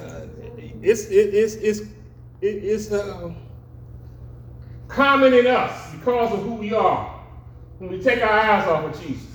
it's 0.83 1.05
it, 1.07 1.35
it's 1.35 1.55
it's 1.57 1.81
it's 2.43 2.93
uh, 2.93 3.31
common 4.89 5.35
in 5.35 5.47
us 5.47 5.93
because 5.93 6.33
of 6.33 6.43
who 6.43 6.55
we 6.55 6.73
are 6.73 7.21
when 7.79 7.91
we 7.91 7.99
take 8.03 8.23
our 8.23 8.31
eyes 8.31 8.67
off 8.67 8.85
of 8.95 9.03
Jesus. 9.03 9.30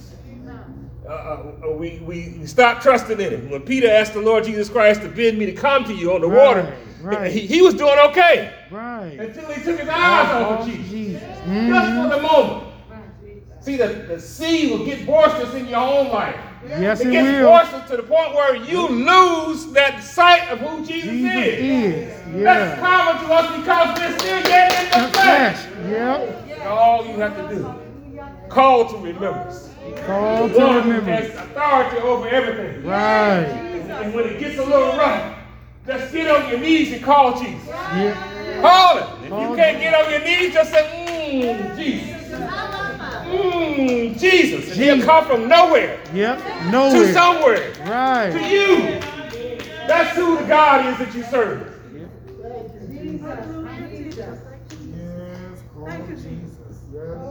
Uh, 1.08 1.12
uh, 1.12 1.72
we, 1.72 2.00
we, 2.00 2.36
we 2.39 2.46
stop 2.48 2.82
trusting 2.82 3.20
in 3.20 3.32
him. 3.32 3.50
When 3.52 3.62
Peter 3.62 3.89
asked 3.89 4.13
the 4.13 4.22
Lord 4.22 4.44
Jesus 4.44 4.70
Christ 4.70 5.02
to 5.02 5.08
bid 5.08 5.38
me 5.38 5.46
to 5.46 5.52
come 5.52 5.84
to 5.86 5.94
you 5.94 6.13
on 6.13 6.22
the 6.22 6.28
Right, 6.28 6.48
water, 6.48 6.76
right. 7.02 7.32
He, 7.32 7.41
he 7.41 7.62
was 7.62 7.76
doing 7.76 7.98
okay 8.10 8.52
Right. 8.72 9.15
until 9.20 9.52
he 9.52 9.62
took 9.63 9.80
his 9.80 9.88
eyes 9.88 10.32
off 10.32 10.60
Oh, 10.60 10.63
of 10.63 10.65
Jesus. 10.68 10.89
Jesus. 10.89 11.22
Just 11.22 11.46
Mhm. 11.46 12.10
for 12.10 12.15
the 12.15 12.22
moment. 12.22 12.63
See, 13.62 13.78
the, 13.78 13.88
the 14.08 14.20
sea 14.20 14.72
will 14.72 14.86
get 14.86 15.06
boisterous 15.06 15.54
in 15.56 15.68
your 15.68 15.80
own 15.80 16.10
life. 16.10 16.36
Yes, 16.68 17.02
It 17.02 17.08
it 17.08 17.12
gets 17.12 17.28
will. 17.28 17.50
boisterous 17.52 17.89
to 17.89 17.98
the 17.98 18.04
point 18.04 18.34
where 18.34 18.56
you 18.56 18.88
lose 18.88 19.72
that 19.74 20.02
sight 20.04 20.50
of 20.50 20.60
who 20.60 20.84
Jesus, 20.86 21.04
Jesus 21.12 21.36
is. 21.36 22.08
is. 22.36 22.44
That's 22.44 22.80
common 22.80 23.24
to 23.28 23.34
us 23.34 23.60
because 23.60 24.00
we're 24.00 24.20
still 24.20 24.50
yet 24.50 24.96
in 24.96 25.02
the 25.04 25.08
flesh. 25.10 25.58
Flesh. 25.58 25.89
Yep. 25.89 26.65
All 26.68 27.06
you 27.06 27.13
have 27.20 27.36
to 27.50 27.56
do, 27.56 27.76
call 28.50 28.86
to 28.89 28.98
remembrance. 28.98 29.70
So 30.06 30.48
the 30.48 30.60
Lord 30.60 31.04
has 31.04 31.30
authority 31.30 31.98
over 31.98 32.28
everything. 32.28 32.84
Right. 32.86 33.45
And 34.02 34.13
when 34.13 34.26
it 34.26 34.39
gets 34.39 34.58
a 34.60 34.63
little 34.63 34.98
rough, 34.98 35.38
just 35.88 36.12
get 36.13 36.30
on 36.30 36.50
your 36.50 36.60
knees 36.60 36.91
and 36.93 37.04
call 37.04 37.39
Jesus. 37.39 37.67
Yeah. 37.67 38.62
Call 38.62 38.98
it. 38.98 39.06
If 39.24 39.30
you 39.30 39.56
can't 39.56 39.80
get 39.80 39.93
on 39.93 40.10
your 40.12 40.21
knees, 40.21 40.54
just 40.54 40.71
say, 40.71 40.84
mmm, 41.08 41.76
Jesus. 41.78 42.32
Mmm, 43.26 44.19
Jesus. 44.19 44.71
And 44.71 44.82
he'll 44.82 45.04
come 45.04 45.26
from 45.26 45.48
nowhere. 45.48 46.00
Yep. 46.13 46.39
Nowhere. 46.71 47.08
To 47.08 47.13
somewhere. 47.13 47.74
Right. 47.86 48.32
To 48.32 48.39
you. 48.39 49.00
That's 49.88 50.15
who 50.15 50.38
the 50.38 50.45
God 50.45 50.86
is 50.88 50.98
that 51.00 51.13
you 51.15 51.24
serve. 51.24 51.71
Yep. 51.93 52.10
Jesus. 56.17 56.76
Yes, 56.93 57.24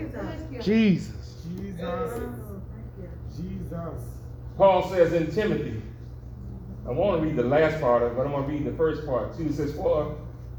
Jesus. 0.00 0.64
Jesus. 0.64 1.21
Paul 4.56 4.90
says 4.90 5.12
in 5.12 5.30
Timothy, 5.32 5.82
I 6.86 6.90
want 6.90 7.20
to 7.20 7.26
read 7.26 7.36
the 7.36 7.42
last 7.44 7.80
part 7.80 8.02
of 8.02 8.12
it, 8.12 8.16
but 8.16 8.26
I'm 8.26 8.32
going 8.32 8.44
to 8.44 8.48
read 8.50 8.64
the 8.64 8.76
first 8.76 9.06
part 9.06 9.36
too. 9.36 9.46
It 9.46 9.54
says, 9.54 9.74
For 9.74 10.16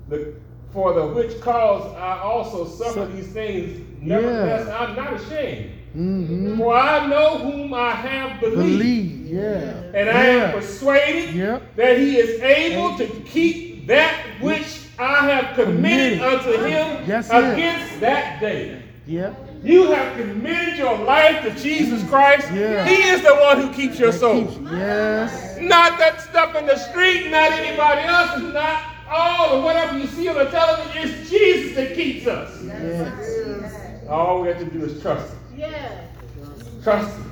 the 0.10 0.34
for 0.72 0.94
the 0.94 1.06
which 1.06 1.40
cause 1.40 1.94
I 1.96 2.20
also 2.20 2.66
suffer 2.68 2.94
So- 2.94 3.08
these 3.08 3.28
things, 3.28 3.80
nevertheless 4.02 4.66
Yeah. 4.68 4.78
I'm 4.80 4.96
not 4.96 5.14
ashamed. 5.14 5.70
Mm-hmm. 5.96 6.58
For 6.58 6.76
I 6.76 7.06
know 7.06 7.38
whom 7.38 7.74
I 7.76 7.92
have 7.92 8.40
believed, 8.42 8.80
Believe. 8.80 9.26
Yeah. 9.28 9.84
and 9.94 10.10
I 10.10 10.26
am 10.26 10.52
persuaded 10.54 11.36
Yep. 11.36 11.76
that 11.76 11.98
he 12.00 12.18
is 12.18 12.42
able 12.42 12.98
to 12.98 13.06
keep 13.26 13.86
that 13.86 14.16
which 14.42 14.88
I 14.98 15.30
have 15.30 15.56
committed 15.56 16.20
Committed. 16.20 16.22
unto 16.22 16.64
him 16.66 17.04
Yes, 17.08 17.30
he 17.30 17.38
is. 17.38 17.54
against 17.54 18.00
that 18.00 18.42
day. 18.42 18.82
Yep. 19.06 19.50
You 19.64 19.92
have 19.92 20.18
committed 20.18 20.78
your 20.78 20.98
life 20.98 21.42
to 21.44 21.64
Jesus 21.64 22.08
Christ. 22.10 22.52
Yeah. 22.52 22.86
He 22.86 22.96
is 22.96 23.22
the 23.22 23.34
one 23.36 23.62
who 23.62 23.72
keeps 23.74 23.98
your 23.98 24.12
soul. 24.12 24.52
Yes. 24.64 25.58
Not 25.62 25.98
that 26.00 26.20
stuff 26.20 26.54
in 26.56 26.66
the 26.66 26.76
street, 26.76 27.30
not 27.30 27.54
anybody 27.54 28.02
else, 28.02 28.32
and 28.36 28.54
not 28.54 28.84
all 29.10 29.58
of 29.58 29.64
whatever 29.64 29.98
you 29.98 30.08
see 30.08 30.28
on 30.28 30.36
the 30.36 30.46
television. 30.46 31.10
It's 31.10 31.30
Jesus 31.30 31.76
that 31.78 31.96
keeps 31.96 32.28
us. 32.28 32.62
Yes. 32.62 34.10
All 34.10 34.42
we 34.42 34.50
have 34.50 34.60
to 34.60 34.66
do 34.66 34.84
is 34.84 35.02
trust 35.02 35.32
Him. 35.32 35.60
Yes. 35.60 36.10
Trust 36.84 37.16
Him. 37.16 37.32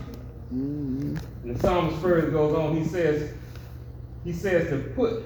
Mm-hmm. 0.54 1.18
And 1.44 1.56
the 1.56 1.60
psalmist 1.60 2.02
further 2.02 2.32
goes 2.32 2.56
on. 2.56 2.78
He 2.78 2.86
says, 2.88 3.34
he 4.24 4.32
says 4.32 4.70
to 4.70 4.78
put, 4.96 5.24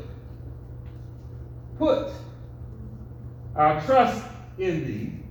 put 1.78 2.10
our 3.56 3.80
trust 3.86 4.26
in 4.58 4.86
Thee. 4.88 5.25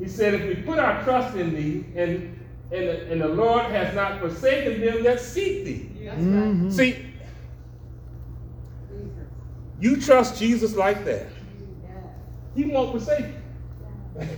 He 0.00 0.08
said, 0.08 0.34
if 0.34 0.48
we 0.48 0.62
put 0.62 0.78
our 0.78 1.04
trust 1.04 1.36
in 1.36 1.54
Thee, 1.54 1.84
and 1.94 2.36
and 2.72 2.88
the, 2.88 3.12
and 3.12 3.20
the 3.20 3.28
Lord 3.28 3.66
has 3.66 3.94
not 3.94 4.20
forsaken 4.20 4.80
them 4.80 5.02
that 5.02 5.20
seek 5.20 5.64
Thee. 5.64 5.90
Mm-hmm. 6.02 6.70
See, 6.70 7.06
you 9.80 10.00
trust 10.00 10.38
Jesus 10.38 10.76
like 10.76 11.04
that. 11.04 11.26
He 12.54 12.64
won't 12.64 12.92
forsake 12.92 13.26
you. 14.18 14.28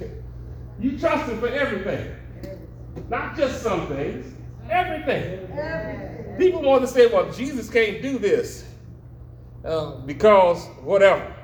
you 0.80 0.98
trust 0.98 1.30
him 1.30 1.40
for 1.40 1.48
everything. 1.48 2.14
Not 3.08 3.36
just 3.36 3.62
some 3.62 3.86
things, 3.88 4.34
everything. 4.70 5.48
People 6.38 6.62
want 6.62 6.82
to 6.82 6.88
say, 6.88 7.06
well, 7.06 7.30
Jesus 7.32 7.68
can't 7.68 8.00
do 8.00 8.18
this 8.18 8.64
uh, 9.64 9.96
because 10.06 10.64
whatever. 10.82 11.34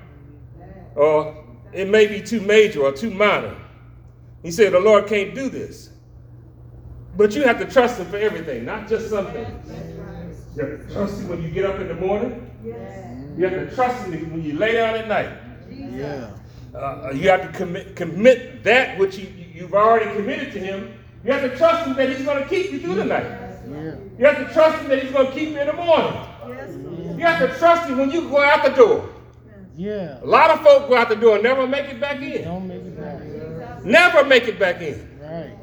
Or 0.94 1.44
it 1.72 1.88
may 1.88 2.07
be 2.07 2.22
too 2.22 2.40
major 2.40 2.83
or 2.83 2.92
too 2.92 3.11
minor. 3.11 3.57
He 4.42 4.51
said, 4.51 4.72
the 4.72 4.81
Lord 4.81 5.07
can't 5.07 5.35
do 5.35 5.48
this. 5.48 5.90
But 7.16 7.35
you 7.35 7.42
have 7.42 7.59
to 7.59 7.66
trust 7.66 7.98
him 7.98 8.07
for 8.07 8.16
everything, 8.16 8.64
not 8.64 8.88
just 8.88 9.11
some 9.11 9.27
things. 9.33 9.70
You 10.57 10.64
have 10.64 10.87
to 10.87 10.92
trust 10.92 11.20
him 11.20 11.29
when 11.29 11.42
you 11.42 11.51
get 11.51 11.64
up 11.64 11.81
in 11.81 11.88
the 11.88 11.94
morning. 11.94 12.51
You 12.64 13.44
have 13.44 13.68
to 13.68 13.74
trust 13.74 14.07
him 14.07 14.33
when 14.33 14.44
you 14.44 14.59
lay 14.59 14.72
down 14.72 14.94
at 14.94 15.09
night. 15.09 15.31
Yeah. 15.70 16.31
Uh, 16.74 17.11
you 17.14 17.29
have 17.29 17.42
to 17.42 17.57
commit, 17.57 17.96
commit 17.96 18.62
that 18.62 18.98
which 18.98 19.16
you, 19.18 19.29
you've 19.53 19.74
already 19.74 20.14
committed 20.14 20.53
to 20.53 20.61
him. 20.61 20.94
You 21.24 21.33
have 21.33 21.51
to 21.51 21.57
trust 21.57 21.87
him 21.87 21.96
that 21.96 22.09
he's 22.09 22.24
going 22.24 22.42
to 22.42 22.48
keep 22.48 22.70
you 22.70 22.79
through 22.79 22.94
the 22.96 23.05
night. 23.05 23.24
Yeah. 23.24 23.96
You 24.18 24.27
have 24.27 24.46
to 24.46 24.53
trust 24.53 24.81
him 24.83 24.88
that 24.88 25.03
he's 25.03 25.12
going 25.12 25.27
to 25.27 25.33
keep 25.33 25.51
you 25.51 25.59
in 25.59 25.66
the 25.66 25.72
morning. 25.72 26.14
You 27.18 27.24
have 27.24 27.51
to 27.51 27.59
trust 27.59 27.88
him 27.88 27.98
when 27.98 28.11
you 28.11 28.29
go 28.29 28.40
out 28.40 28.64
the 28.64 28.70
door. 28.70 29.09
Yeah. 29.77 30.22
A 30.22 30.27
lot 30.27 30.51
of 30.51 30.61
folk 30.62 30.88
go 30.88 30.96
out 30.96 31.09
the 31.09 31.16
door 31.16 31.35
and 31.35 31.42
never 31.42 31.66
make 31.66 31.87
it 31.87 32.01
back 32.01 32.20
in. 32.20 32.44
Don't 32.44 32.68
make 32.68 32.83
it. 32.83 32.97
Never 33.84 34.24
make 34.24 34.44
it 34.48 34.58
back 34.58 34.80
in. 34.80 35.08
Right. 35.20 35.56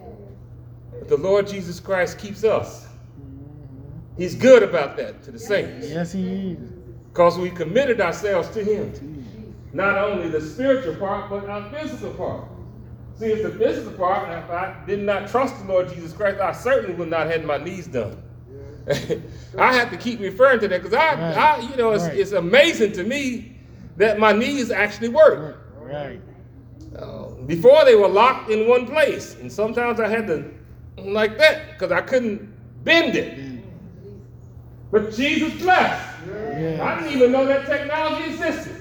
But 1.00 1.08
the 1.10 1.18
Lord 1.18 1.48
Jesus 1.48 1.80
Christ 1.80 2.18
keeps 2.18 2.44
us. 2.44 2.88
He's 4.18 4.36
good 4.36 4.64
about 4.64 4.96
that 4.98 5.24
to 5.24 5.32
the 5.32 5.40
saints. 5.40 5.90
Yes, 5.90 6.14
he 6.14 6.52
is. 6.54 6.72
Because 7.12 7.38
we 7.38 7.50
committed 7.50 8.00
ourselves 8.02 8.50
to 8.50 8.64
him. 8.64 9.26
Not 9.74 9.98
only 9.98 10.30
the 10.30 10.40
spiritual 10.42 10.96
part, 10.96 11.30
but 11.30 11.50
our 11.50 11.70
physical 11.70 12.12
part. 12.14 12.46
See, 13.18 13.28
if 13.28 13.44
the 13.44 13.52
physical 13.58 13.92
part. 13.94 14.30
If 14.30 14.50
I 14.50 14.76
did 14.86 15.00
not 15.00 15.30
trust 15.30 15.58
the 15.60 15.72
Lord 15.72 15.90
Jesus 15.90 16.14
Christ, 16.14 16.40
I 16.40 16.52
certainly 16.54 16.96
would 16.96 17.10
not 17.10 17.22
have 17.22 17.32
had 17.32 17.46
my 17.46 17.58
knees 17.58 17.88
done. 17.88 18.22
I 19.58 19.74
have 19.74 19.90
to 19.92 19.98
keep 19.98 20.20
referring 20.20 20.60
to 20.62 20.68
that 20.68 20.82
because 20.82 20.94
I, 20.94 21.14
Right. 21.14 21.38
I, 21.38 21.60
you 21.60 21.76
know, 21.76 21.92
it's, 21.92 22.04
Right. 22.04 22.18
it's 22.20 22.32
amazing 22.34 22.92
to 22.94 23.04
me 23.04 23.58
that 23.98 24.20
my 24.20 24.32
knees 24.32 24.70
actually 24.72 25.10
work. 25.10 25.58
Right. 25.78 26.20
Before 27.48 27.86
they 27.86 27.96
were 27.96 28.08
locked 28.08 28.50
in 28.50 28.68
one 28.68 28.88
place, 28.88 29.36
and 29.36 29.52
sometimes 29.52 30.00
I 30.00 30.08
had 30.08 30.28
to 30.28 30.52
like 30.98 31.38
that 31.38 31.74
because 31.74 31.92
I 31.92 32.02
couldn't 32.02 32.52
bend 32.84 33.16
it. 33.16 33.64
But 34.92 35.14
Jesus 35.14 35.54
blessed. 35.62 36.30
I 36.82 37.00
didn't 37.00 37.14
even 37.14 37.32
know 37.32 37.46
that 37.46 37.66
technology 37.66 38.32
existed. 38.32 38.76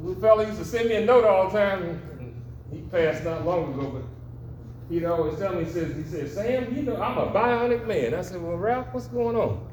Little 0.00 0.20
fella 0.20 0.46
used 0.46 0.58
to 0.58 0.64
send 0.64 0.88
me 0.88 0.96
a 0.96 1.04
note 1.04 1.24
all 1.24 1.50
the 1.50 1.58
time. 1.58 2.00
He 2.70 2.78
passed 2.82 3.24
not 3.24 3.44
long 3.44 3.74
ago, 3.74 3.90
but 3.90 4.02
he'd 4.88 5.04
always 5.04 5.38
tell 5.38 5.54
me, 5.54 5.64
he 5.64 5.70
says, 5.70 5.96
he 5.96 6.04
says, 6.04 6.32
Sam, 6.34 6.74
you 6.74 6.82
know, 6.82 6.96
I'm 6.96 7.18
a 7.18 7.32
bionic 7.32 7.86
man. 7.86 8.14
I 8.14 8.22
said, 8.22 8.40
Well, 8.40 8.56
Ralph, 8.56 8.86
what's 8.92 9.08
going 9.08 9.36
on? 9.36 9.66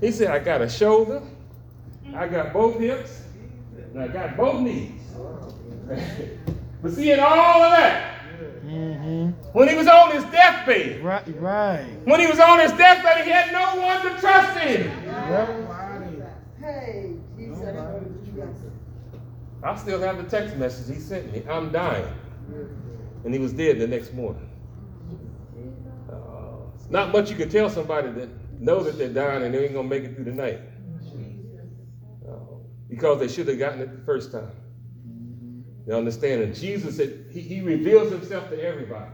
He 0.00 0.10
said, 0.10 0.28
I 0.28 0.38
got 0.38 0.62
a 0.62 0.68
shoulder, 0.68 1.22
I 2.14 2.28
got 2.28 2.52
both 2.52 2.78
hips, 2.78 3.22
and 3.76 4.02
I 4.02 4.08
got 4.08 4.36
both 4.36 4.60
knees. 4.60 5.00
but 6.84 6.92
seeing 6.92 7.18
all 7.18 7.62
of 7.62 7.72
that, 7.72 8.10
Mm-hmm. 8.64 9.28
when 9.52 9.68
he 9.68 9.74
was 9.76 9.86
on 9.86 10.10
his 10.12 10.24
deathbed, 10.24 11.02
Right. 11.04 11.22
Right. 11.40 11.86
when 12.04 12.18
he 12.18 12.26
was 12.26 12.40
on 12.40 12.58
his 12.60 12.72
deathbed, 12.72 13.24
he 13.24 13.30
had 13.30 13.52
no 13.52 13.80
one 13.80 14.02
to 14.02 14.20
trust 14.20 14.56
in. 14.66 14.90
Yep. 15.04 15.48
Hey, 16.60 17.12
Jesus. 17.36 17.62
I 19.62 19.76
still 19.76 20.00
have 20.00 20.16
the 20.16 20.24
text 20.24 20.56
message 20.56 20.94
he 20.94 21.00
sent 21.00 21.32
me. 21.32 21.42
I'm 21.48 21.70
dying. 21.70 22.06
And 23.24 23.32
he 23.34 23.38
was 23.40 23.52
dead 23.52 23.78
the 23.78 23.86
next 23.86 24.12
morning. 24.14 24.48
Uh, 26.10 26.16
it's 26.74 26.90
not 26.90 27.12
much 27.12 27.30
you 27.30 27.36
can 27.36 27.48
tell 27.50 27.70
somebody 27.70 28.10
that 28.12 28.28
know 28.60 28.82
that 28.82 28.98
they're 28.98 29.08
dying 29.12 29.42
and 29.44 29.54
they 29.54 29.64
ain't 29.64 29.74
gonna 29.74 29.88
make 29.88 30.04
it 30.04 30.14
through 30.16 30.24
the 30.24 30.32
night. 30.32 30.60
Uh, 32.28 32.32
because 32.88 33.20
they 33.20 33.28
should 33.28 33.46
have 33.48 33.58
gotten 33.58 33.80
it 33.82 33.92
the 33.96 34.04
first 34.04 34.32
time. 34.32 34.50
You 35.86 35.94
understand? 35.94 36.42
And 36.42 36.54
Jesus 36.54 36.96
said 36.96 37.26
he, 37.30 37.40
he 37.40 37.60
reveals 37.60 38.10
himself 38.10 38.48
to 38.50 38.62
everybody. 38.62 39.10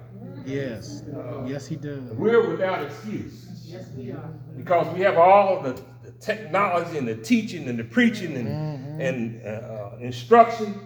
Yes. 0.46 1.02
Yes, 1.46 1.66
he 1.66 1.76
does. 1.76 2.00
We're 2.12 2.48
without 2.50 2.84
excuse. 2.84 3.46
Yes, 3.64 3.88
we 3.96 4.12
are. 4.12 4.30
Because 4.56 4.92
we 4.94 5.00
have 5.02 5.18
all 5.18 5.62
the, 5.62 5.80
the 6.02 6.12
technology 6.12 6.98
and 6.98 7.06
the 7.06 7.16
teaching 7.16 7.68
and 7.68 7.78
the 7.78 7.84
preaching 7.84 8.36
and, 8.36 8.48
Mhm. 8.48 9.00
and 9.00 9.46
uh, 9.46 9.90
instruction 10.00 10.80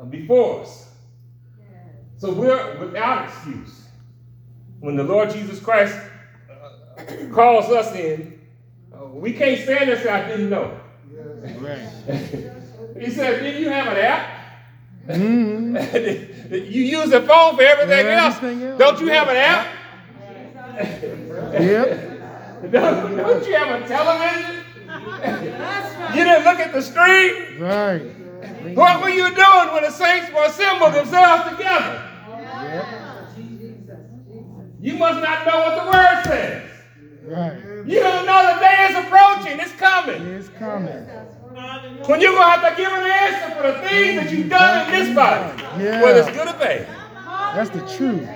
uh, 0.00 0.04
before 0.04 0.62
us. 0.62 0.88
So 2.16 2.32
we're 2.32 2.78
without 2.78 3.28
excuse. 3.28 3.84
When 4.80 4.96
the 4.96 5.04
Lord 5.04 5.30
Jesus 5.30 5.60
Christ 5.60 5.96
uh, 6.50 7.04
calls 7.32 7.66
us 7.66 7.94
in, 7.94 8.40
uh, 8.92 9.06
we 9.06 9.32
can't 9.32 9.60
stand 9.60 9.88
there 9.88 9.96
and 9.96 10.04
say, 10.04 10.10
I 10.10 10.28
didn't 10.28 10.50
know. 10.50 10.80
Right. 11.60 11.88
he 13.00 13.10
said, 13.10 13.42
Did 13.42 13.60
you 13.60 13.68
have 13.68 13.86
an 13.88 13.98
app? 13.98 14.37
Mm-hmm. 15.08 16.54
you 16.54 16.82
use 16.82 17.10
the 17.10 17.22
phone 17.22 17.56
for 17.56 17.62
everything, 17.62 18.06
else. 18.06 18.36
Everything 18.36 18.62
else. 18.62 18.78
Don't 18.78 19.00
you 19.00 19.08
have 19.08 19.28
an 19.28 19.36
app? 19.36 19.74
Yep. 21.54 22.70
don't, 22.72 23.16
don't 23.16 23.46
you 23.46 23.54
have 23.54 23.82
a 23.82 23.88
television? 23.88 24.64
you 26.14 26.24
didn't 26.24 26.44
look 26.44 26.58
at 26.58 26.72
the 26.72 26.82
screen? 26.82 27.58
Right. 27.58 28.02
What 28.76 29.02
were 29.02 29.08
you 29.08 29.34
doing 29.34 29.72
when 29.72 29.82
the 29.82 29.90
saints 29.90 30.30
were 30.32 30.44
assembled 30.44 30.94
themselves 30.94 31.50
together? 31.50 32.04
Yep. 32.28 32.86
You 34.80 34.94
must 34.94 35.20
not 35.22 35.46
know 35.46 35.58
what 35.58 35.84
the 35.84 35.90
word 35.90 36.22
says. 36.24 36.70
Right. 37.24 37.58
You 37.86 38.00
don't 38.00 38.26
know 38.26 38.54
the 38.54 38.60
day 38.60 38.88
is 38.90 38.96
approaching, 39.06 39.58
it's 39.58 39.72
coming. 39.72 40.22
It's 40.22 40.48
coming. 40.50 41.06
When 42.06 42.20
you're 42.20 42.32
going 42.32 42.42
to 42.42 42.50
have 42.60 42.76
to 42.76 42.82
give 42.82 42.92
an 42.92 43.02
answer 43.04 43.54
for 43.56 43.62
the 43.72 43.88
things 43.88 44.20
that 44.22 44.30
you've 44.32 44.48
done 44.48 44.86
in 44.94 45.06
this 45.06 45.14
body, 45.14 45.62
Yeah. 45.82 46.02
whether 46.02 46.20
it's 46.20 46.30
good 46.30 46.48
or 46.48 46.52
bad. 46.58 46.86
That's 47.54 47.70
the 47.70 47.80
truth. 47.96 48.28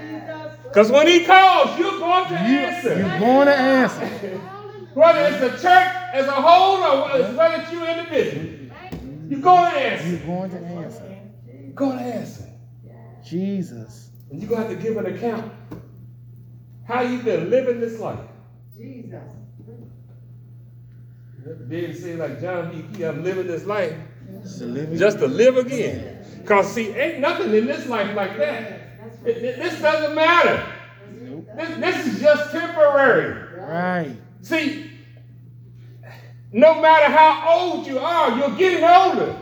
Because 0.65 0.91
when 0.91 1.07
he 1.07 1.25
calls, 1.25 1.79
you're 1.79 1.99
going 1.99 2.29
to 2.29 2.35
You, 2.35 2.59
answer. 2.59 2.97
you're 2.99 3.19
going 3.19 3.47
to 3.47 3.55
answer. 3.55 4.07
Whether 4.95 5.21
it's 5.21 5.41
the 5.41 5.51
church 5.51 5.89
as 6.13 6.27
a 6.27 6.33
whole 6.33 6.83
or 6.83 7.09
whether 7.37 7.63
it's 7.63 7.73
you 7.73 7.85
individually, 7.87 8.71
you're 9.29 9.41
going 9.41 9.71
to 9.71 9.79
answer. 9.79 10.09
You're 10.09 10.27
going 10.27 10.51
to 10.51 10.59
answer. 10.59 11.17
You're 11.47 11.73
going 11.75 11.99
to 11.99 12.05
answer. 12.05 12.45
Jesus. 13.25 14.11
And 14.31 14.41
you're 14.41 14.49
going 14.51 14.63
to 14.63 14.69
have 14.69 14.77
to 14.77 14.83
give 14.83 14.97
an 14.99 15.07
account 15.15 15.53
how 16.89 17.01
you've 17.03 17.25
been 17.25 17.49
living 17.51 17.81
this 17.81 17.99
life. 18.01 18.19
Jesus. 18.77 19.23
David 21.69 21.97
said, 21.97 22.19
like 22.19 22.41
John 22.41 22.71
B. 22.71 22.97
Key, 22.97 23.05
I'm 23.05 23.25
living 23.25 23.47
this 23.47 23.65
life 23.65 23.93
Just 24.43 24.59
to 24.59 24.65
live 24.67 24.99
just 24.99 25.19
to 25.19 25.27
live 25.27 25.57
again. 25.57 26.25
Because, 26.41 26.73
see, 26.73 26.91
ain't 26.91 27.21
nothing 27.21 27.53
in 27.55 27.67
this 27.67 27.87
life 27.87 28.15
like 28.17 28.37
that. 28.39 28.81
It- 29.25 29.37
it- 29.39 29.57
This 29.59 29.81
doesn't 29.81 30.15
matter. 30.15 30.65
This, 31.57 31.79
this 31.79 32.07
is 32.07 32.21
just 32.21 32.51
temporary. 32.53 33.61
Right. 33.61 34.17
See, 34.43 34.91
no 36.53 36.81
matter 36.81 37.07
how 37.13 37.45
old 37.59 37.87
you 37.87 37.99
are, 37.99 38.37
you're 38.39 38.57
getting 38.57 38.85
older. 38.85 39.37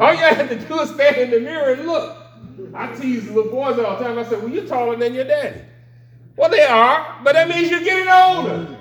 all 0.00 0.12
you 0.12 0.18
have 0.20 0.48
to 0.48 0.58
do 0.58 0.80
is 0.80 0.90
stand 0.90 1.16
in 1.16 1.30
the 1.30 1.40
mirror 1.40 1.72
and 1.74 1.86
look. 1.86 2.16
I 2.74 2.94
tease 2.94 3.28
little 3.30 3.50
boys 3.50 3.78
all 3.78 3.96
the 3.98 4.04
time. 4.04 4.18
I 4.18 4.24
said, 4.24 4.42
Well, 4.42 4.48
you're 4.50 4.66
taller 4.66 4.96
than 4.96 5.14
your 5.14 5.24
daddy. 5.24 5.60
Well, 6.36 6.50
they 6.50 6.62
are, 6.62 7.20
but 7.24 7.34
that 7.34 7.48
means 7.48 7.70
you're 7.70 7.80
getting 7.80 8.08
older. 8.08 8.75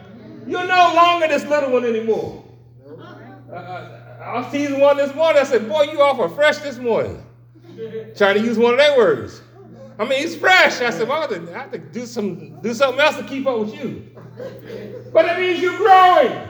You're 0.48 0.68
no 0.68 0.94
longer 0.96 1.28
this 1.28 1.44
little 1.46 1.72
one 1.72 1.86
anymore. 1.86 2.44
Uh, 3.52 4.02
I 4.22 4.40
was 4.40 4.52
teasing 4.52 4.80
one 4.80 4.98
this 4.98 5.14
morning. 5.14 5.42
I 5.42 5.46
said, 5.46 5.68
Boy, 5.68 5.84
you 5.84 6.02
awful 6.02 6.30
fresh 6.30 6.58
this 6.58 6.78
morning. 6.78 7.24
Trying 8.16 8.36
to 8.36 8.42
use 8.42 8.58
one 8.58 8.74
of 8.74 8.80
their 8.80 8.98
words. 8.98 9.42
I 9.98 10.06
mean, 10.06 10.20
he's 10.20 10.36
fresh. 10.36 10.82
I 10.82 10.90
said, 10.90 11.08
well, 11.08 11.20
I 11.20 11.22
have 11.22 11.30
to, 11.30 11.56
I 11.56 11.60
have 11.60 11.72
to 11.72 11.78
do, 11.78 12.06
some, 12.06 12.60
do 12.62 12.74
something 12.74 13.00
else 13.00 13.18
to 13.18 13.24
keep 13.24 13.48
up 13.48 13.60
with 13.60 13.74
you. 13.76 14.12
But 15.14 15.24
that 15.24 15.40
means 15.40 15.62
you're 15.62 15.78
growing. 15.78 16.50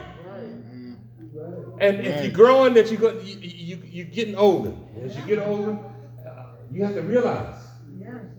And 1.78 2.06
if 2.06 2.24
you're 2.24 2.32
growing, 2.32 2.74
that 2.74 2.90
you 2.90 2.96
go, 2.96 3.12
you, 3.20 3.36
you, 3.38 3.82
you're 3.84 4.06
getting 4.06 4.34
older. 4.34 4.74
As 5.02 5.14
you 5.16 5.22
get 5.22 5.38
older, 5.38 5.78
uh, 6.26 6.44
you 6.72 6.82
have 6.84 6.94
to 6.94 7.02
realize 7.02 7.62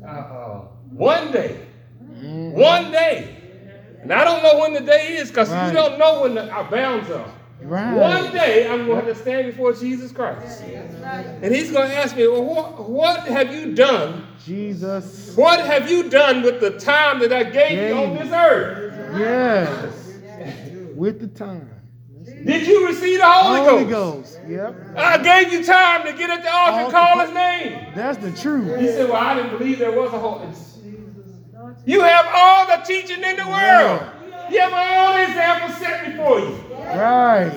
uh, 0.03 0.09
uh, 0.09 0.59
one 0.91 1.31
day, 1.31 1.67
one 2.19 2.91
day, 2.91 3.36
and 4.01 4.13
I 4.13 4.23
don't 4.23 4.43
know 4.43 4.59
when 4.59 4.73
the 4.73 4.81
day 4.81 5.15
is 5.17 5.29
because 5.29 5.49
Right. 5.49 5.67
you 5.67 5.73
don't 5.73 5.97
know 5.97 6.21
when 6.21 6.35
the, 6.35 6.49
our 6.49 6.69
bounds 6.69 7.09
are. 7.09 7.31
Right. 7.61 7.93
One 7.95 8.31
day 8.31 8.69
I'm 8.69 8.85
going 8.85 9.05
to 9.05 9.15
stand 9.15 9.47
before 9.47 9.73
Jesus 9.73 10.11
Christ. 10.11 10.61
And 10.63 11.53
he's 11.53 11.71
going 11.71 11.89
to 11.89 11.95
ask 11.95 12.15
me, 12.15 12.27
well, 12.27 12.43
what, 12.43 12.87
what 12.89 13.27
have 13.27 13.53
you 13.53 13.73
done? 13.73 14.27
Jesus. 14.45 15.35
What 15.35 15.65
have 15.65 15.89
you 15.89 16.07
done 16.09 16.43
with 16.43 16.61
the 16.61 16.77
time 16.79 17.19
that 17.19 17.33
I 17.33 17.43
gave 17.43 17.89
you 17.89 17.95
on 17.97 18.15
this 18.15 18.31
earth? 18.31 19.19
Yes. 19.19 19.93
With 20.95 21.19
the 21.19 21.27
time. 21.27 21.69
Did 22.45 22.67
you 22.67 22.87
receive 22.87 23.19
the 23.19 23.25
Holy, 23.25 23.59
Holy 23.59 23.83
Ghost? 23.85 24.35
Ghost. 24.35 24.47
Yep. 24.47 24.95
I 24.95 25.17
gave 25.17 25.51
you 25.51 25.65
time 25.65 26.05
to 26.05 26.13
get 26.13 26.29
at 26.29 26.43
the 26.43 26.53
altar 26.53 26.83
and 26.83 26.91
call 26.91 27.19
his 27.19 27.33
name. 27.33 27.87
That's 27.95 28.17
the 28.19 28.31
truth. 28.31 28.79
He 28.79 28.87
said, 28.87 29.09
well, 29.09 29.17
I 29.17 29.33
didn't 29.33 29.57
believe 29.57 29.79
there 29.79 29.91
was 29.91 30.13
a 30.13 30.19
Holy 30.19 30.45
You 31.87 32.01
have 32.01 32.25
all 32.35 32.67
the 32.67 32.83
teaching 32.83 33.23
in 33.23 33.37
the 33.37 33.47
world. 33.47 34.01
You 34.51 34.59
have 34.59 34.73
all 34.73 35.13
the 35.13 35.23
examples 35.23 35.77
set 35.77 36.05
before 36.05 36.39
you. 36.41 36.59
Right. 36.83 37.49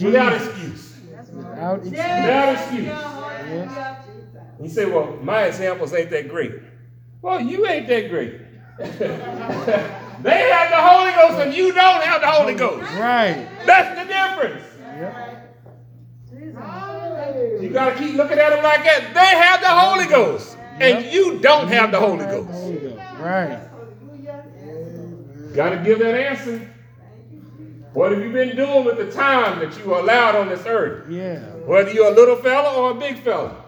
Without 0.00 0.32
excuse. 0.32 0.96
Without 1.30 1.78
excuse. 1.80 1.92
Without 1.92 2.54
excuse. 2.56 2.92
You 4.62 4.68
say, 4.70 4.86
well, 4.86 5.18
my 5.22 5.44
examples 5.44 5.92
ain't 5.92 6.08
that 6.08 6.30
great. 6.30 6.52
Well, 7.20 7.42
you 7.42 7.66
ain't 7.66 7.86
that 7.88 8.08
great. 8.08 8.40
they 8.78 8.86
have 10.50 10.70
the 10.70 10.80
Holy 10.80 11.12
Ghost 11.12 11.46
and 11.46 11.52
you 11.52 11.74
don't 11.74 12.02
have 12.02 12.22
the 12.22 12.30
Holy 12.30 12.54
Ghost. 12.54 12.90
Right. 12.94 13.46
That's 13.66 13.98
the 14.00 14.06
difference. 14.06 14.64
Yep. 14.96 15.34
You 17.62 17.68
got 17.68 17.90
to 17.90 17.98
keep 17.98 18.14
looking 18.14 18.38
at 18.38 18.48
them 18.48 18.64
like 18.64 18.82
that. 18.84 19.12
They 19.12 19.20
have 19.20 19.60
the 19.60 19.68
Holy 19.68 20.06
Ghost 20.06 20.57
and 20.80 21.04
Yep. 21.04 21.12
you 21.12 21.38
don't 21.40 21.68
have 21.68 21.90
the 21.90 22.00
Holy 22.00 22.24
Ghost. 22.24 22.50
Right. 23.18 23.60
Got 25.54 25.70
to 25.70 25.76
give 25.78 25.98
that 26.00 26.14
answer. 26.14 26.70
What 27.94 28.12
have 28.12 28.22
you 28.22 28.32
been 28.32 28.54
doing 28.54 28.84
with 28.84 28.96
the 28.98 29.10
time 29.10 29.58
that 29.60 29.76
you 29.78 29.84
were 29.90 29.98
allowed 29.98 30.36
on 30.36 30.48
this 30.48 30.64
earth? 30.66 31.10
Yeah. 31.10 31.38
Whether 31.66 31.92
you're 31.92 32.12
a 32.12 32.14
little 32.14 32.36
fella 32.36 32.76
or 32.76 32.92
a 32.92 32.94
big 32.94 33.18
fella. 33.18 33.64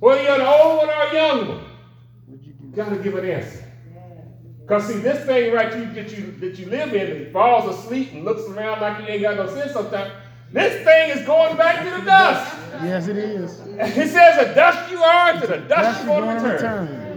Whether 0.00 0.22
you're 0.24 0.34
an 0.34 0.40
old 0.42 0.78
one 0.78 0.88
or 0.90 1.02
a 1.10 1.14
young 1.14 1.48
one. 1.48 1.64
You? 2.28 2.52
You 2.62 2.76
gotta 2.76 2.96
give 2.96 3.14
an 3.14 3.28
answer. 3.28 3.64
Cause 4.66 4.86
see, 4.86 4.98
this 5.00 5.24
thing 5.26 5.52
right 5.52 5.74
you 5.76 5.92
that 5.92 6.16
you 6.16 6.32
that 6.40 6.58
you 6.58 6.66
live 6.66 6.94
in, 6.94 7.06
that 7.24 7.32
falls 7.32 7.76
asleep 7.76 8.12
and 8.12 8.24
looks 8.24 8.42
around 8.48 8.80
like 8.80 9.00
you 9.00 9.08
ain't 9.08 9.22
got 9.22 9.36
no 9.36 9.46
sense 9.52 9.72
sometimes. 9.72 10.12
This 10.52 10.84
thing 10.84 11.10
is 11.18 11.26
going 11.26 11.56
back 11.56 11.82
to 11.82 11.90
the 11.90 12.04
dust. 12.04 12.56
Yes, 12.82 13.08
it 13.08 13.16
is. 13.16 13.60
It 13.82 14.08
says, 14.10 14.46
"The 14.46 14.54
dust 14.54 14.90
you 14.90 15.02
are, 15.02 15.40
to 15.40 15.46
the 15.46 15.58
dust 15.58 16.04
you're 16.04 16.20
going 16.20 16.38
to 16.38 16.48
return." 16.48 16.86
return. 16.88 17.12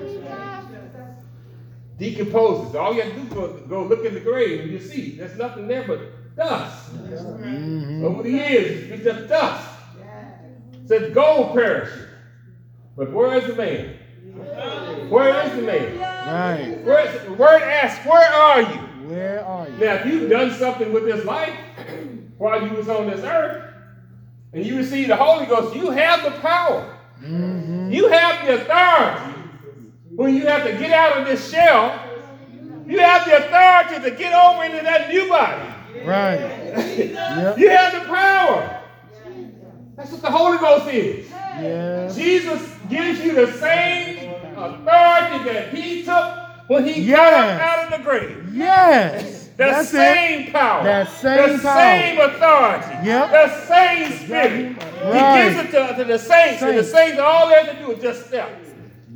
Decomposes. 1.97 2.75
All 2.75 2.93
you 2.93 3.01
have 3.01 3.13
to 3.13 3.19
do 3.19 3.45
is 3.45 3.61
go, 3.69 3.83
look 3.83 4.05
in 4.05 4.13
the 4.13 4.19
grave 4.19 4.61
and 4.61 4.71
you 4.71 4.79
see 4.79 5.11
there's 5.11 5.37
nothing 5.37 5.67
there 5.67 5.85
but 5.87 6.35
dust. 6.35 6.93
Mhm. 6.93 8.03
Over 8.03 8.23
the 8.23 8.31
years, 8.31 8.91
it's 8.91 9.03
just 9.03 9.29
dust. 9.29 9.69
says 10.87 11.13
gold 11.13 11.53
perishes. 11.55 12.07
But 12.97 13.11
where 13.11 13.33
is 13.37 13.47
the 13.47 13.55
man? 13.55 13.95
Where 15.09 15.45
is 15.45 15.51
the 15.55 15.61
man? 15.61 15.99
Right. 15.99 16.83
Where 16.83 17.07
is, 17.07 17.23
the 17.23 17.33
word 17.33 17.61
asks, 17.63 18.05
where 18.05 18.27
are 18.33 18.61
you? 18.61 18.79
Where 19.07 19.43
are 19.45 19.67
you? 19.67 19.77
Now, 19.77 19.93
if 19.93 20.05
you've 20.05 20.29
done 20.29 20.51
something 20.51 20.93
with 20.93 21.05
this 21.05 21.25
life 21.25 21.55
while 22.37 22.65
you 22.65 22.73
was 22.73 22.87
on 22.89 23.09
this 23.09 23.21
earth, 23.23 23.63
and 24.53 24.65
you 24.65 24.77
received 24.77 25.09
the 25.09 25.15
Holy 25.15 25.45
Ghost, 25.45 25.75
you 25.75 25.89
have 25.91 26.23
the 26.23 26.31
power. 26.39 26.97
Mm-hmm. 27.21 27.91
You 27.91 28.07
have 28.09 28.45
the 28.45 28.61
authority. 28.61 29.39
When 30.15 30.33
you 30.35 30.45
have 30.47 30.63
to 30.65 30.71
get 30.77 30.91
out 30.91 31.17
of 31.17 31.27
this 31.27 31.49
shell, 31.49 31.99
you 32.87 32.99
have 32.99 33.25
the 33.25 33.37
authority 33.37 34.09
to 34.09 34.15
get 34.15 34.33
over 34.33 34.63
into 34.63 34.83
that 34.83 35.09
new 35.09 35.27
body. 35.27 35.71
Right. 36.05 36.39
Yep. 36.39 37.57
You 37.57 37.69
have 37.69 37.93
the 37.93 37.99
power. 38.07 38.81
That's 39.95 40.11
what 40.11 40.21
the 40.21 40.31
Holy 40.31 40.57
Ghost 40.57 40.87
is. 40.93 41.29
Yes. 41.29 42.15
Jesus 42.15 42.69
gives 42.89 43.19
you 43.21 43.33
the 43.33 43.51
same 43.53 44.29
authority 44.57 45.43
that 45.49 45.73
he 45.73 46.03
took 46.03 46.69
when 46.69 46.85
he 46.85 47.07
got 47.07 47.31
Yes. 47.31 47.61
up 47.61 47.61
out 47.61 47.93
of 47.93 47.97
the 47.99 48.03
grave. 48.03 48.53
Yes. 48.53 49.44
The 49.57 49.63
That's 49.63 49.87
it. 49.87 49.91
same 49.91 50.51
power. 50.51 50.83
That 50.83 51.09
same 51.09 51.57
the 51.57 51.63
power. 51.63 51.79
same 51.81 52.19
authority. 52.19 53.07
Yep. 53.07 53.31
The 53.31 53.65
same 53.67 54.11
spirit. 54.19 54.77
Right. 55.03 55.47
He 55.47 55.53
gives 55.53 55.69
it 55.69 55.71
to, 55.71 55.95
to 55.95 56.03
the 56.03 56.19
saints, 56.19 56.61
and 56.61 56.77
the 56.77 56.83
Saints. 56.83 56.91
saints, 56.91 57.19
all 57.19 57.47
they 57.47 57.55
have 57.63 57.77
to 57.77 57.85
do 57.85 57.91
is 57.93 58.01
just 58.01 58.27
step 58.27 58.49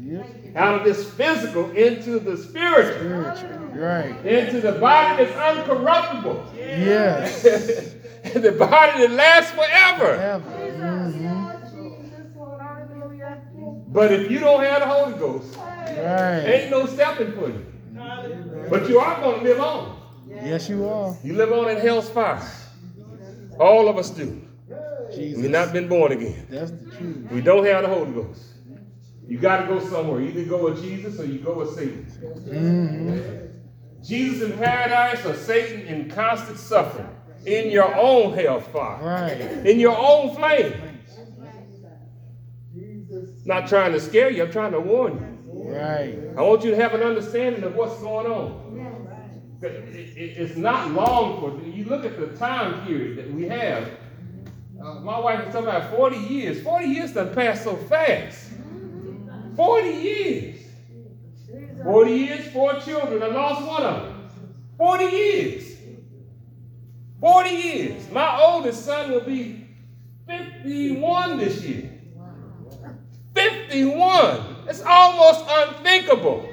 Yep. 0.02 0.26
out 0.56 0.76
of 0.80 0.84
this 0.86 1.10
physical 1.14 1.70
into 1.72 2.20
the 2.20 2.38
spiritual, 2.38 3.36
Spiritual. 3.36 3.50
Right. 3.76 4.16
into 4.26 4.62
the 4.62 4.72
body 4.74 5.26
that's 5.26 5.58
uncorruptible, 5.68 6.56
Yes. 6.56 7.44
the 8.34 8.52
body 8.54 9.02
that 9.08 9.12
lasts 9.12 9.52
forever. 9.52 10.14
Ever. 10.16 10.50
Mm-hmm. 10.50 11.50
But 13.92 14.12
if 14.14 14.32
you 14.32 14.40
don't 14.40 14.64
have 14.64 14.82
the 14.82 14.88
Holy 14.88 15.14
Ghost, 15.18 15.56
Right. 15.58 16.44
ain't 16.46 16.72
no 16.72 16.86
stepping 16.86 17.34
for 17.34 17.48
you. 17.50 17.66
But 18.70 18.88
you 18.88 19.00
are 19.00 19.20
going 19.22 19.40
to 19.40 19.44
live 19.44 19.60
on. 19.60 19.99
Yes, 20.44 20.70
you 20.70 20.88
are. 20.88 21.18
You 21.24 21.34
live 21.34 21.52
on 21.52 21.70
in 21.70 21.78
hell's 21.78 22.10
fire. 22.10 22.42
All 23.60 23.90
of 23.90 23.98
us 23.98 24.10
do. 24.10 24.42
Jesus. 25.14 25.42
We've 25.42 25.52
not 25.52 25.74
been 25.74 25.88
born 25.88 26.12
again. 26.12 26.46
That's 26.50 26.72
the 26.72 26.92
truth. 26.92 27.32
We 27.32 27.42
don't 27.42 27.66
have 27.66 27.82
the 27.82 27.90
Holy 27.90 28.12
Ghost. 28.12 28.42
You 29.28 29.38
got 29.38 29.62
to 29.62 29.68
go 29.68 29.80
somewhere. 29.80 30.22
Either 30.22 30.44
go 30.46 30.66
with 30.66 30.82
Jesus 30.82 31.20
or 31.20 31.26
you 31.26 31.40
go 31.40 31.54
with 31.54 31.76
Satan. 31.76 32.06
Mm-hmm. 32.06 34.04
Jesus 34.04 34.50
in 34.50 34.58
paradise 34.58 35.26
or 35.26 35.36
Satan 35.36 35.82
in 35.82 36.10
constant 36.10 36.58
suffering. 36.58 37.10
In 37.46 37.70
your 37.70 37.94
own 37.96 38.34
hell 38.34 38.60
fire. 38.60 39.04
Right. 39.04 39.66
In 39.66 39.80
your 39.80 39.98
own 39.98 40.36
flame. 40.36 40.74
Not 43.46 43.68
trying 43.68 43.94
to 43.94 44.00
scare 44.00 44.30
you, 44.30 44.44
I'm 44.44 44.52
trying 44.52 44.72
to 44.72 44.80
warn 44.80 45.14
you. 45.14 45.74
Right. 45.74 46.18
I 46.38 46.42
want 46.42 46.64
you 46.64 46.72
to 46.72 46.78
have 46.78 46.94
an 46.94 47.02
understanding 47.02 47.64
of 47.64 47.76
what's 47.76 48.00
going 48.02 48.28
on. 48.28 48.69
It- 49.62 50.18
it- 50.18 50.38
It's 50.38 50.56
not 50.58 50.92
long 50.92 51.40
for 51.40 51.68
you 51.68 51.86
look 51.86 52.06
at 52.06 52.18
the 52.18 52.28
time 52.38 52.86
period 52.86 53.18
that 53.18 53.34
we 53.34 53.48
have. 53.48 53.88
Uh, 54.82 55.00
my 55.02 55.20
wife 55.20 55.46
was 55.46 55.54
talking 55.54 55.68
about 55.70 55.94
40 55.96 56.18
years. 56.18 56.62
40 56.62 56.86
years 56.86 57.14
done 57.14 57.34
passed 57.34 57.64
so 57.64 57.76
fast. 57.76 58.52
40 59.56 59.90
years. 59.90 60.56
40 61.84 62.12
years, 62.12 62.48
four 62.54 62.74
children. 62.80 63.22
I 63.24 63.28
lost 63.28 63.66
one 63.66 63.84
of 63.84 64.04
them. 64.04 64.30
40 64.78 65.06
years. 65.06 65.78
40 67.20 67.50
years. 67.50 68.10
My 68.12 68.42
oldest 68.42 68.86
son 68.86 69.12
will 69.12 69.22
be 69.26 69.66
51 70.28 71.38
this 71.38 71.62
year. 71.66 71.90
51. 73.34 74.40
It's 74.68 74.82
almost 74.86 75.46
unthinkable. 75.50 76.49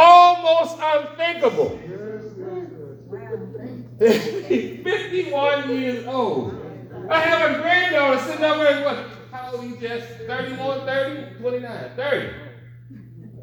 Almost 0.00 0.78
unthinkable. 0.80 1.76
51 3.98 5.70
years 5.70 6.06
old. 6.06 6.54
I 7.10 7.20
have 7.20 7.50
a 7.50 7.54
granddaughter 7.60 8.22
sitting 8.22 8.44
over 8.44 8.62
there, 8.62 8.84
what? 8.84 8.98
How 9.32 9.50
old 9.50 9.60
are 9.60 9.66
you, 9.66 9.76
Jess? 9.78 10.04
31, 10.28 10.86
30, 10.86 11.34
29, 11.40 11.90
30. 11.96 12.30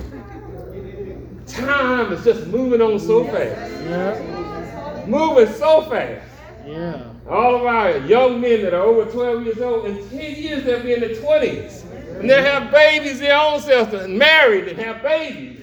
Time 1.53 2.13
is 2.13 2.25
just 2.25 2.47
moving 2.47 2.81
on 2.81 2.99
so 2.99 3.25
fast. 3.25 3.85
Yeah. 3.85 5.05
Moving 5.07 5.53
so 5.55 5.83
fast. 5.83 6.27
Yeah. 6.67 7.03
All 7.29 7.57
of 7.57 7.67
our 7.67 7.99
young 7.99 8.41
men 8.41 8.63
that 8.63 8.75
are 8.75 8.83
over 8.83 9.11
12 9.11 9.45
years 9.45 9.61
old, 9.61 9.87
in 9.87 10.09
10 10.09 10.19
years 10.37 10.65
they'll 10.65 10.83
be 10.83 10.93
in 10.95 11.01
their 11.01 11.17
20s. 11.17 11.85
And 12.21 12.29
they'll 12.29 12.43
have 12.43 12.71
babies 12.71 13.21
their 13.21 13.39
own 13.39 13.61
selves, 13.61 13.95
and 13.95 14.19
married 14.19 14.69
and 14.69 14.79
have 14.79 15.03
babies. 15.03 15.59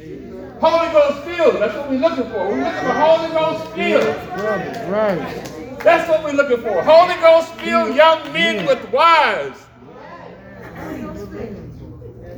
Holy 0.60 0.92
Ghost 0.92 1.24
filled, 1.24 1.62
that's 1.62 1.76
what 1.76 1.90
we're 1.90 2.00
looking 2.00 2.32
for. 2.32 2.48
We're 2.48 2.64
looking 2.64 2.80
for 2.80 2.94
Holy 2.94 3.30
Ghost 3.30 3.72
filled. 3.74 4.30
Brother, 4.34 4.88
right. 4.90 5.80
That's 5.84 6.10
what 6.10 6.24
we're 6.24 6.32
looking 6.32 6.62
for. 6.64 6.82
Holy 6.82 7.14
Ghost 7.22 7.54
filled 7.56 7.96
young 7.96 8.34
men 8.34 8.66
with 8.66 8.92
wives. 8.92 9.60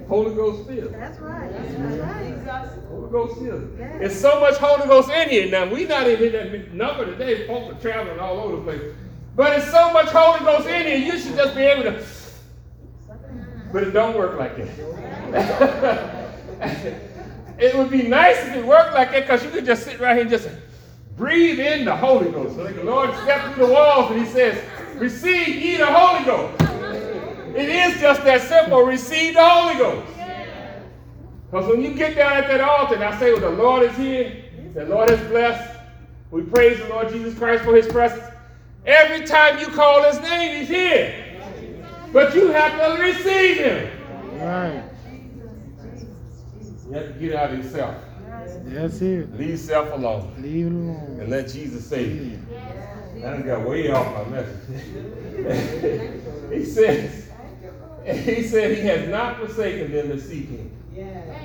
Holy 0.10 0.36
Ghost 0.36 0.68
filled. 0.68 0.94
That's 0.94 1.20
right. 1.20 1.52
That's 1.52 2.00
right. 2.00 2.19
Ghost 3.12 3.40
filled. 3.40 3.78
There's 3.78 4.20
so 4.20 4.40
much 4.40 4.56
Holy 4.56 4.88
Ghost 4.88 5.10
in 5.10 5.30
here 5.30 5.50
now. 5.50 5.72
We're 5.72 5.88
not 5.88 6.08
even 6.08 6.36
in 6.36 6.52
that 6.52 6.74
number 6.74 7.06
today. 7.06 7.48
Folks 7.48 7.76
are 7.76 7.82
traveling 7.82 8.20
all 8.20 8.40
over 8.40 8.58
the 8.58 8.62
place. 8.62 8.96
But 9.36 9.58
it's 9.58 9.72
so 9.72 9.92
much 9.94 10.10
Holy 10.10 10.40
Ghost 10.40 10.68
in 10.68 10.88
here, 10.88 10.98
you 10.98 11.20
should 11.20 11.36
just 11.36 11.56
be 11.56 11.62
able 11.62 11.84
to. 11.84 12.06
But 13.72 13.84
it 13.84 13.92
don't 13.92 14.18
work 14.18 14.40
like 14.40 14.58
that. 14.58 14.70
it 17.60 17.76
would 17.76 17.90
be 17.90 18.04
nice 18.04 18.38
if 18.48 18.56
it 18.56 18.66
worked 18.66 18.94
like 18.94 19.12
that 19.12 19.22
because 19.22 19.44
you 19.44 19.52
could 19.52 19.66
just 19.66 19.84
sit 19.84 20.00
right 20.00 20.14
here 20.14 20.22
and 20.22 20.30
just 20.30 20.50
breathe 21.16 21.60
in 21.60 21.86
the 21.86 21.96
Holy 21.96 22.32
Ghost. 22.32 22.56
So 22.56 22.64
like 22.64 22.76
the 22.76 22.84
Lord 22.84 23.14
stepped 23.24 23.56
through 23.56 23.68
the 23.68 23.74
walls 23.74 24.12
and 24.12 24.26
he 24.26 24.32
says, 24.32 24.64
receive 24.96 25.48
ye 25.48 25.78
the 25.78 25.86
Holy 25.86 26.26
Ghost. 26.26 26.62
It 27.56 27.70
is 27.70 28.00
just 28.00 28.24
that 28.24 28.42
simple. 28.42 28.84
Receive 28.84 29.34
the 29.34 29.48
Holy 29.48 29.76
Ghost. 29.76 30.19
Because 31.50 31.68
when 31.68 31.82
you 31.82 31.94
get 31.94 32.16
down 32.16 32.38
at 32.38 32.48
that 32.48 32.62
altar 32.62 32.96
and 32.96 33.04
I 33.04 33.18
say, 33.20 33.32
well, 33.34 33.42
the 33.42 33.50
Lord 33.50 33.84
is 33.84 33.98
here, 33.98 34.44
the 34.74 34.86
Lord 34.86 35.10
is 35.10 35.20
blessed, 35.28 35.80
we 36.30 36.44
praise 36.44 36.78
the 36.80 36.88
Lord 36.90 37.10
Jesus 37.10 37.38
Christ 37.38 37.64
for 37.64 37.76
his 37.76 37.88
presence. 37.88 38.24
Every 38.86 39.26
time 39.26 39.60
you 39.60 39.68
call 39.68 40.04
his 40.04 40.22
name, 40.22 40.60
he's 40.60 40.68
here. 40.68 41.26
But 42.14 42.36
you 42.36 42.48
have 42.52 42.98
to 42.98 43.02
receive 43.02 43.58
him. 43.58 43.90
Right. 44.40 44.84
You 46.88 46.94
have 46.94 47.14
to 47.14 47.20
get 47.20 47.36
out 47.36 47.52
of 47.52 47.64
yourself. 47.64 47.96
That's 48.66 49.02
it. 49.02 49.38
Leave 49.38 49.60
self 49.60 49.92
alone 49.92 50.34
Leave 50.40 50.68
it 50.68 50.70
alone. 50.70 51.18
and 51.20 51.30
let 51.30 51.50
Jesus 51.50 51.88
save 51.88 52.16
you. 52.16 52.40
I 53.18 53.22
done 53.22 53.46
got 53.46 53.68
way 53.68 53.92
off 53.92 54.28
my 54.28 54.38
message. 54.38 54.84
he 56.54 56.66
says, 56.66 57.30
he 58.06 58.44
said 58.48 58.78
he 58.78 58.84
has 58.84 59.10
not 59.10 59.38
forsaken 59.38 59.92
them 59.92 60.10
that 60.10 60.22
seek 60.22 60.48
him. 60.50 60.72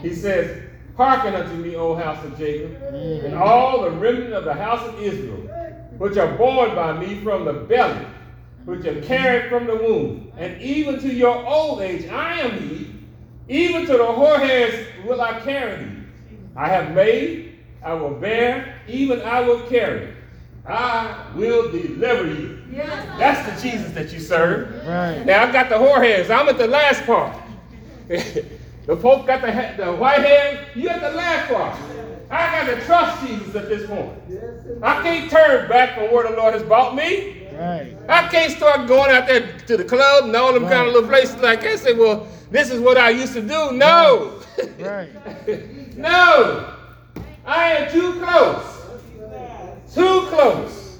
He 0.02 0.14
says, 0.14 0.62
Hearken 0.96 1.34
unto 1.34 1.54
me, 1.56 1.74
O 1.74 1.94
house 1.94 2.24
of 2.24 2.38
Jacob, 2.38 2.70
mm-hmm. 2.80 3.26
and 3.26 3.34
all 3.34 3.82
the 3.82 3.90
remnant 3.90 4.32
of 4.32 4.44
the 4.44 4.54
house 4.54 4.86
of 4.86 5.00
Israel, 5.00 5.48
which 5.98 6.16
are 6.16 6.36
born 6.36 6.74
by 6.74 6.92
me 6.98 7.20
from 7.22 7.44
the 7.44 7.52
belly, 7.52 8.06
which 8.64 8.86
are 8.86 9.00
carried 9.02 9.50
from 9.50 9.66
the 9.66 9.74
womb, 9.74 10.32
and 10.36 10.60
even 10.62 11.00
to 11.00 11.12
your 11.12 11.44
old 11.46 11.80
age 11.80 12.08
I 12.08 12.40
am 12.40 12.60
he, 12.60 12.94
even 13.48 13.86
to 13.86 13.92
the 13.92 14.04
hoarhairs 14.04 15.04
will 15.04 15.20
I 15.20 15.40
carry 15.40 15.84
thee. 15.84 15.96
I 16.56 16.68
have 16.68 16.94
made, 16.94 17.58
I 17.82 17.94
will 17.94 18.14
bear, 18.14 18.80
even 18.86 19.20
I 19.22 19.40
will 19.40 19.60
carry. 19.62 20.14
I 20.66 21.26
will 21.34 21.70
deliver 21.70 22.26
you. 22.26 22.62
That's 23.18 23.62
the 23.62 23.68
Jesus 23.68 23.92
that 23.92 24.12
you 24.12 24.20
serve. 24.20 24.70
Right. 24.86 25.24
Now 25.26 25.42
I've 25.42 25.52
got 25.52 25.68
the 25.68 25.76
hoarhairs. 25.76 26.30
I'm 26.30 26.48
at 26.48 26.56
the 26.56 26.68
last 26.68 27.04
part. 27.04 27.36
the 28.86 28.96
folk 28.96 29.26
got 29.26 29.40
the, 29.40 29.82
the 29.82 29.92
white 29.92 30.20
hair. 30.20 30.66
You 30.74 30.88
at 30.88 31.00
the 31.00 31.10
last 31.10 31.52
part. 31.52 31.78
I 32.30 32.66
got 32.66 32.74
to 32.74 32.84
trust 32.84 33.26
Jesus 33.26 33.54
at 33.54 33.68
this 33.68 33.86
point. 33.86 34.12
I 34.82 35.02
can't 35.02 35.30
turn 35.30 35.68
back 35.68 35.94
from 35.94 36.12
where 36.12 36.28
the 36.28 36.36
Lord 36.36 36.54
has 36.54 36.62
brought 36.62 36.94
me. 36.94 37.46
Right. 37.52 37.96
I 38.08 38.28
can't 38.28 38.52
start 38.52 38.88
going 38.88 39.10
out 39.10 39.26
there 39.26 39.56
to 39.66 39.76
the 39.76 39.84
club 39.84 40.24
and 40.24 40.36
all 40.36 40.52
them 40.52 40.64
kind 40.64 40.88
of 40.88 40.94
little 40.94 41.08
places 41.08 41.36
like 41.36 41.60
that. 41.62 41.78
Say, 41.78 41.92
well, 41.92 42.26
this 42.50 42.70
is 42.70 42.80
what 42.80 42.96
I 42.96 43.10
used 43.10 43.34
to 43.34 43.40
do. 43.40 43.72
No. 43.72 44.40
Right. 44.78 45.10
no. 45.96 46.74
I 47.46 47.72
am 47.72 47.92
too 47.92 48.20
close. 48.20 48.74
Too 49.94 50.26
close. 50.28 50.98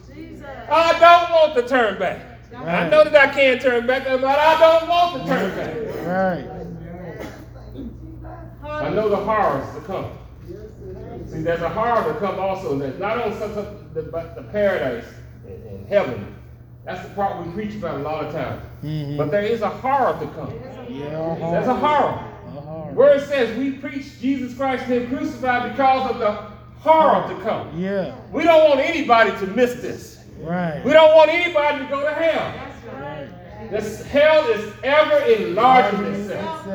I 0.70 0.92
don't 0.98 1.30
want 1.30 1.54
to 1.56 1.68
turn 1.68 1.98
back. 1.98 2.20
I 2.56 2.88
know 2.88 3.04
that 3.04 3.16
I 3.16 3.32
can't 3.32 3.60
turn 3.60 3.86
back, 3.86 4.04
but 4.04 4.24
I 4.24 4.60
don't 4.60 4.88
want 4.88 5.22
to 5.22 5.28
turn 5.28 5.56
back. 5.56 6.06
Right. 6.06 6.53
I 8.82 8.90
know 8.90 9.08
the 9.08 9.16
horrors 9.16 9.74
to 9.74 9.80
come. 9.82 10.10
See, 11.28 11.40
there's 11.40 11.62
a 11.62 11.68
horror 11.68 12.12
to 12.12 12.18
come 12.18 12.38
also. 12.38 12.76
There's 12.78 12.98
not 12.98 13.18
only 13.18 13.38
some, 13.38 13.54
some, 13.54 13.88
the, 13.94 14.02
but 14.02 14.34
the 14.36 14.42
paradise 14.42 15.06
and, 15.46 15.64
and 15.66 15.88
heaven. 15.88 16.34
That's 16.84 17.06
the 17.08 17.14
part 17.14 17.44
we 17.44 17.50
preach 17.52 17.74
about 17.76 17.96
a 18.00 18.02
lot 18.02 18.24
of 18.24 18.32
times. 18.32 18.62
Mhm. 18.84 19.16
But 19.16 19.30
there 19.30 19.42
is 19.42 19.62
a 19.62 19.70
horror 19.70 20.18
to 20.20 20.26
come. 20.34 20.52
Yeah. 20.88 21.36
There's 21.52 21.68
a 21.68 21.74
horror. 21.74 22.30
Where 22.94 23.14
it 23.14 23.26
says 23.26 23.56
we 23.58 23.72
preach 23.72 24.20
Jesus 24.20 24.54
Christ 24.56 24.84
and 24.84 24.92
Him 25.08 25.16
crucified 25.16 25.72
because 25.72 26.10
of 26.10 26.18
the 26.18 26.32
horror 26.78 27.26
to 27.34 27.40
come. 27.42 27.80
Yeah. 27.80 28.14
We 28.32 28.44
don't 28.44 28.68
want 28.68 28.80
anybody 28.80 29.30
to 29.30 29.46
miss 29.48 29.74
this. 29.74 30.20
Right. 30.40 30.84
We 30.84 30.92
don't 30.92 31.14
want 31.16 31.30
anybody 31.30 31.84
to 31.84 31.90
go 31.90 32.02
to 32.02 32.12
hell. 32.12 32.52
This 33.70 34.04
hell 34.04 34.46
is 34.50 34.72
ever 34.84 35.18
enlarging 35.24 36.04
itself. 36.04 36.66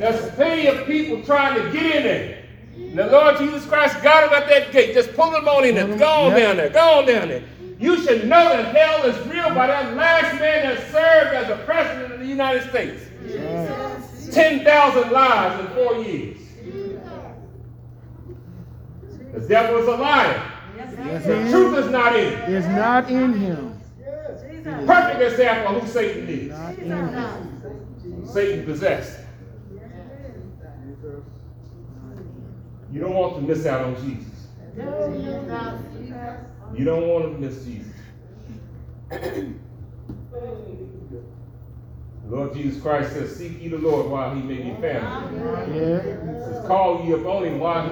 There's 0.00 0.30
plenty 0.30 0.66
of 0.66 0.86
people 0.86 1.22
trying 1.22 1.62
to 1.62 1.70
get 1.70 1.96
in 1.96 2.02
there. 2.04 2.44
And 2.74 2.98
the 2.98 3.06
Lord 3.06 3.36
Jesus 3.36 3.66
Christ 3.66 4.02
got 4.02 4.24
them 4.30 4.42
at 4.42 4.48
that 4.48 4.72
gate. 4.72 4.94
Just 4.94 5.14
pull 5.14 5.30
them 5.30 5.46
on 5.46 5.66
in 5.66 5.74
there. 5.74 5.86
Go 5.98 6.08
on 6.08 6.30
down 6.32 6.56
there. 6.56 6.70
Go 6.70 7.00
on 7.00 7.06
down 7.06 7.28
there. 7.28 7.42
You 7.78 8.02
should 8.02 8.22
know 8.26 8.48
that 8.48 8.74
hell 8.74 9.04
is 9.04 9.26
real 9.26 9.54
by 9.54 9.66
that 9.66 9.94
last 9.96 10.40
man 10.40 10.74
that 10.74 10.90
served 10.90 11.34
as 11.34 11.50
a 11.50 11.62
president 11.64 12.14
of 12.14 12.20
the 12.20 12.26
United 12.26 12.68
States. 12.70 13.02
Right. 13.22 14.32
10,000 14.32 15.10
lives 15.10 15.60
in 15.60 15.66
four 15.74 15.94
years. 16.02 16.38
The 19.34 19.40
devil 19.48 19.78
is 19.82 19.86
a 19.86 19.96
liar. 19.96 20.42
Yes, 20.76 21.24
The 21.26 21.44
he 21.44 21.50
truth 21.50 21.78
is. 21.78 21.84
is 21.86 21.90
not 21.92 22.16
in 22.16 22.24
it. 22.26 22.48
It's 22.48 22.66
not 22.68 23.10
in 23.10 23.32
him. 23.34 23.80
Perfect 24.86 25.20
example 25.20 25.76
of 25.76 25.82
who 25.82 25.88
Satan 25.88 26.26
is. 26.28 26.78
Him. 26.78 28.26
Satan 28.26 28.64
possessed. 28.64 29.20
You 32.92 33.00
don't 33.00 33.14
want 33.14 33.36
to 33.36 33.42
miss 33.42 33.66
out 33.66 33.84
on 33.84 33.94
Jesus. 33.96 34.48
You 36.76 36.84
don't 36.84 37.08
want 37.08 37.24
to 37.32 37.38
miss 37.38 37.64
Jesus. 37.64 37.92
Lord 42.28 42.54
Jesus 42.54 42.80
Christ 42.80 43.12
says, 43.12 43.34
Seek 43.36 43.60
ye 43.60 43.68
the 43.68 43.78
Lord 43.78 44.06
while 44.10 44.34
he 44.34 44.42
may 44.42 44.56
be 44.56 44.70
found. 44.80 45.36
Yeah. 45.74 46.00
He 46.00 46.08
says, 46.40 46.66
Call 46.66 47.04
ye 47.04 47.12
upon 47.12 47.44
him 47.44 47.58
while 47.58 47.88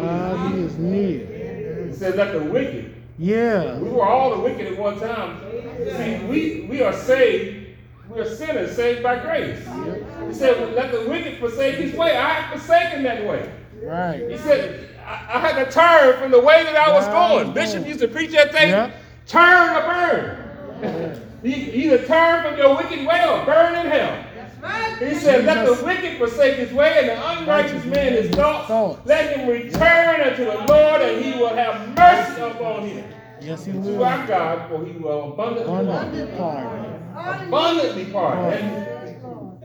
he 0.48 0.58
is 0.60 0.72
is 0.72 0.78
near. 0.78 1.86
He 1.88 1.92
said, 1.92 2.16
Let 2.16 2.32
the 2.32 2.40
wicked, 2.44 2.94
Yeah. 3.18 3.78
we 3.78 3.88
were 3.90 4.06
all 4.06 4.36
the 4.36 4.42
wicked 4.42 4.66
at 4.68 4.78
one 4.78 4.98
time. 5.00 5.40
See, 5.96 6.24
we, 6.26 6.66
we 6.70 6.82
are 6.82 6.92
saved, 6.92 7.76
we 8.08 8.20
are 8.20 8.28
sinners 8.28 8.76
saved 8.76 9.02
by 9.02 9.18
grace. 9.20 9.58
He 10.28 10.34
said, 10.34 10.74
Let 10.74 10.92
the 10.92 11.08
wicked 11.08 11.38
forsake 11.38 11.76
his 11.76 11.94
way. 11.94 12.16
I 12.16 12.28
have 12.34 12.60
forsaken 12.60 13.02
that 13.04 13.26
way. 13.26 13.50
Right. 13.82 14.30
He 14.30 14.36
said, 14.38 14.88
I, 15.06 15.36
I 15.36 15.38
had 15.40 15.64
to 15.64 15.70
turn 15.70 16.18
from 16.20 16.30
the 16.30 16.40
way 16.40 16.64
that 16.64 16.76
I 16.76 16.92
was 16.92 17.06
Right. 17.06 17.42
going. 17.44 17.52
Bishop 17.52 17.86
used 17.86 18.00
to 18.00 18.08
preach 18.08 18.32
that 18.32 18.52
thing, 18.52 18.70
Yeah. 18.70 18.90
turn 19.26 19.76
or 19.76 19.82
burn. 19.86 21.20
You 21.42 21.54
Either 21.54 22.04
turn 22.04 22.42
from 22.42 22.58
your 22.58 22.76
wicked 22.76 23.06
way 23.06 23.24
or 23.28 23.44
burn 23.46 23.74
in 23.86 23.92
hell. 23.92 24.24
He 24.98 25.14
said, 25.14 25.44
Let 25.44 25.64
the 25.64 25.84
wicked 25.84 26.18
forsake 26.18 26.56
his 26.56 26.72
way 26.72 26.98
and 26.98 27.08
the 27.10 27.28
unrighteous 27.30 27.84
man 27.84 28.12
his 28.12 28.30
thoughts. 28.34 28.66
Thoughts. 28.66 29.06
Let 29.06 29.36
him 29.36 29.48
return 29.48 30.20
unto 30.20 30.44
the 30.44 30.56
Lord, 30.68 31.00
and 31.02 31.24
he 31.24 31.38
will 31.38 31.54
have 31.54 31.96
mercy 31.96 32.40
upon 32.42 32.88
him. 32.88 33.04
Yes, 33.40 33.64
he 33.64 33.70
will. 33.70 33.82
To 33.84 33.90
will. 33.90 34.04
our 34.04 34.26
God, 34.26 34.68
for 34.68 34.84
he 34.84 34.98
will 34.98 35.32
abundantly 35.32 35.64
pardon. 35.72 35.88
Abundant 35.94 36.36
pardon. 36.36 37.46
Abundantly 37.46 38.04
pardon. 38.06 38.97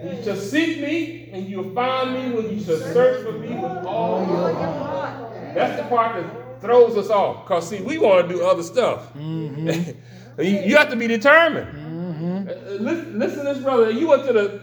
And 0.03 0.17
you 0.17 0.23
shall 0.23 0.35
seek 0.35 0.81
me, 0.81 1.29
and 1.31 1.47
you'll 1.49 1.73
find 1.73 2.13
me 2.13 2.35
when 2.35 2.57
you 2.57 2.61
shall 2.61 2.77
search 2.77 3.25
for 3.25 3.31
me 3.31 3.55
with 3.55 3.85
all 3.85 4.19
your 4.27 4.53
heart. 4.53 5.33
That's 5.55 5.81
the 5.81 5.87
part 5.87 6.21
that 6.21 6.61
throws 6.61 6.97
us 6.97 7.09
off. 7.09 7.45
Cause 7.45 7.69
see, 7.69 7.81
we 7.81 7.97
want 7.97 8.27
to 8.27 8.35
do 8.35 8.43
other 8.43 8.63
stuff. 8.63 9.13
Mm-hmm. 9.13 10.41
you, 10.41 10.59
you 10.59 10.75
have 10.75 10.89
to 10.89 10.97
be 10.97 11.07
determined. 11.07 11.67
Mm-hmm. 11.67 12.83
Listen, 12.83 13.19
listen 13.19 13.37
to 13.45 13.53
this, 13.53 13.63
brother. 13.63 13.91
You 13.91 14.09
went 14.09 14.25
to 14.25 14.33
the 14.33 14.61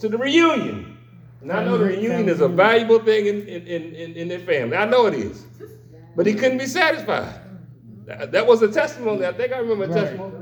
to 0.00 0.08
the 0.08 0.18
reunion. 0.18 0.98
And 1.40 1.50
I 1.50 1.64
know 1.64 1.78
the 1.78 1.86
mm-hmm. 1.86 2.02
reunion 2.02 2.28
is 2.28 2.40
a 2.40 2.44
mm-hmm. 2.44 2.56
valuable 2.56 2.98
thing 2.98 3.26
in, 3.26 3.46
in, 3.48 3.66
in, 3.66 3.94
in, 3.94 4.12
in 4.16 4.28
their 4.28 4.40
family. 4.40 4.76
I 4.76 4.84
know 4.84 5.06
it 5.06 5.14
is. 5.14 5.46
But 6.14 6.26
he 6.26 6.34
couldn't 6.34 6.58
be 6.58 6.66
satisfied. 6.66 7.40
That, 8.04 8.32
that 8.32 8.46
was 8.46 8.60
a 8.60 8.68
testimony. 8.70 9.24
I 9.24 9.32
think 9.32 9.52
I 9.52 9.58
remember 9.58 9.84
a 9.84 9.88
Right. 9.88 10.02
testimony. 10.02 10.34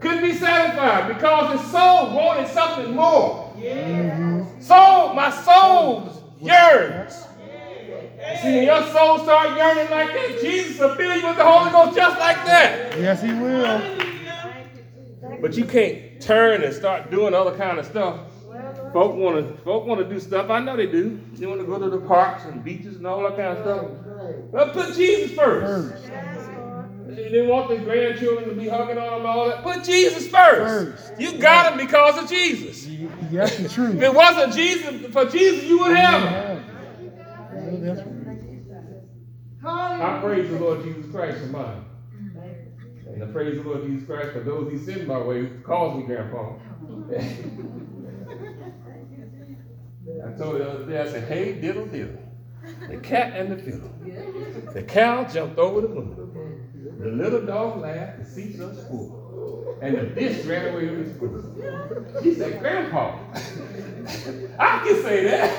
Couldn't 0.00 0.22
be 0.22 0.32
satisfied 0.34 1.08
because 1.08 1.60
his 1.60 1.70
soul 1.72 2.14
wanted 2.14 2.46
something 2.48 2.94
more. 2.94 3.47
Mm-hmm. 3.58 4.60
Soul, 4.60 5.14
my 5.14 5.30
soul 5.30 6.12
yearns. 6.40 7.24
See, 8.42 8.54
when 8.54 8.64
your 8.64 8.82
soul 8.88 9.18
start 9.18 9.56
yearning 9.56 9.90
like 9.90 10.12
that, 10.12 10.38
Jesus 10.40 10.78
will 10.78 10.94
fill 10.94 11.16
you 11.16 11.26
with 11.26 11.36
the 11.36 11.44
Holy 11.44 11.70
Ghost 11.70 11.96
just 11.96 12.18
like 12.18 12.36
that. 12.46 12.98
Yes, 12.98 13.22
he 13.22 13.32
will. 13.32 15.40
But 15.40 15.56
you 15.56 15.64
can't 15.64 16.20
turn 16.20 16.62
and 16.62 16.74
start 16.74 17.10
doing 17.10 17.34
other 17.34 17.56
kind 17.56 17.78
of 17.78 17.86
stuff. 17.86 18.20
Folk 18.92 19.14
want 19.14 19.36
to 19.36 19.62
folk 19.64 19.86
want 19.86 20.00
to 20.00 20.08
do 20.08 20.18
stuff. 20.18 20.50
I 20.50 20.60
know 20.60 20.76
they 20.76 20.86
do. 20.86 21.20
They 21.34 21.46
want 21.46 21.60
to 21.60 21.66
go 21.66 21.78
to 21.78 21.90
the 21.90 22.00
parks 22.06 22.44
and 22.44 22.64
beaches 22.64 22.96
and 22.96 23.06
all 23.06 23.22
that 23.22 23.36
kind 23.36 23.56
of 23.56 23.58
stuff. 23.58 23.86
But 24.50 24.72
put 24.72 24.94
Jesus 24.94 25.36
first. 25.36 25.94
First. 25.94 26.04
They 27.08 27.28
they 27.30 27.46
want 27.46 27.70
the 27.70 27.78
grandchildren 27.78 28.50
to 28.50 28.54
be 28.54 28.68
hugging 28.68 28.98
on 28.98 29.18
them 29.18 29.26
all 29.26 29.48
that. 29.48 29.62
Put 29.62 29.82
Jesus 29.82 30.28
first. 30.28 30.98
First. 31.08 31.18
You 31.18 31.38
got 31.38 31.72
him 31.72 31.78
because 31.78 32.22
of 32.22 32.28
Jesus. 32.28 32.86
That's 33.32 33.56
the 33.56 33.68
truth. 33.70 33.96
If 33.96 34.02
it 34.02 34.14
wasn't 34.14 34.52
Jesus 34.52 35.10
for 35.10 35.24
Jesus, 35.24 35.64
you 35.64 35.78
would 35.78 35.96
have 35.96 36.22
him. 36.22 36.64
I 39.64 40.20
praise 40.20 40.50
the 40.50 40.58
Lord 40.58 40.84
Jesus 40.84 41.10
Christ 41.10 41.38
for 41.40 41.46
mine. 41.46 41.84
And 43.06 43.24
I 43.24 43.26
praise 43.28 43.56
the 43.56 43.66
Lord 43.66 43.86
Jesus 43.86 44.06
Christ 44.06 44.32
for 44.32 44.40
those 44.40 44.70
he 44.70 44.76
sent 44.78 45.06
my 45.06 45.18
way 45.18 45.40
who 45.40 45.60
calls 45.60 45.98
me 45.98 46.04
grandpa. 46.04 46.56
I 50.24 50.30
told 50.38 50.60
the 50.60 50.70
other 50.70 50.84
day, 50.86 51.00
I 51.00 51.10
said, 51.10 51.26
hey, 51.28 51.54
diddle 51.54 51.86
diddle. 51.86 52.18
The 52.88 52.98
cat 52.98 53.34
and 53.34 53.52
the 53.52 53.56
fiddle. 53.56 53.90
The 54.74 54.82
cow 54.82 55.24
jumped 55.24 55.58
over 55.58 55.80
the 55.80 55.88
moon. 55.88 56.27
The 56.98 57.10
little 57.10 57.46
dog 57.46 57.80
laughed, 57.80 58.18
the 58.18 58.24
seats 58.24 58.58
was 58.58 58.84
full. 58.88 59.78
And 59.80 59.96
the 59.96 60.06
dish 60.06 60.44
ran 60.44 60.74
away 60.74 60.88
with 60.88 61.06
the 61.06 61.14
spoon. 61.14 62.22
She 62.24 62.34
said, 62.34 62.58
Grandpa, 62.58 63.18
I 64.58 64.78
can 64.84 65.02
say 65.02 65.24
that. 65.24 65.52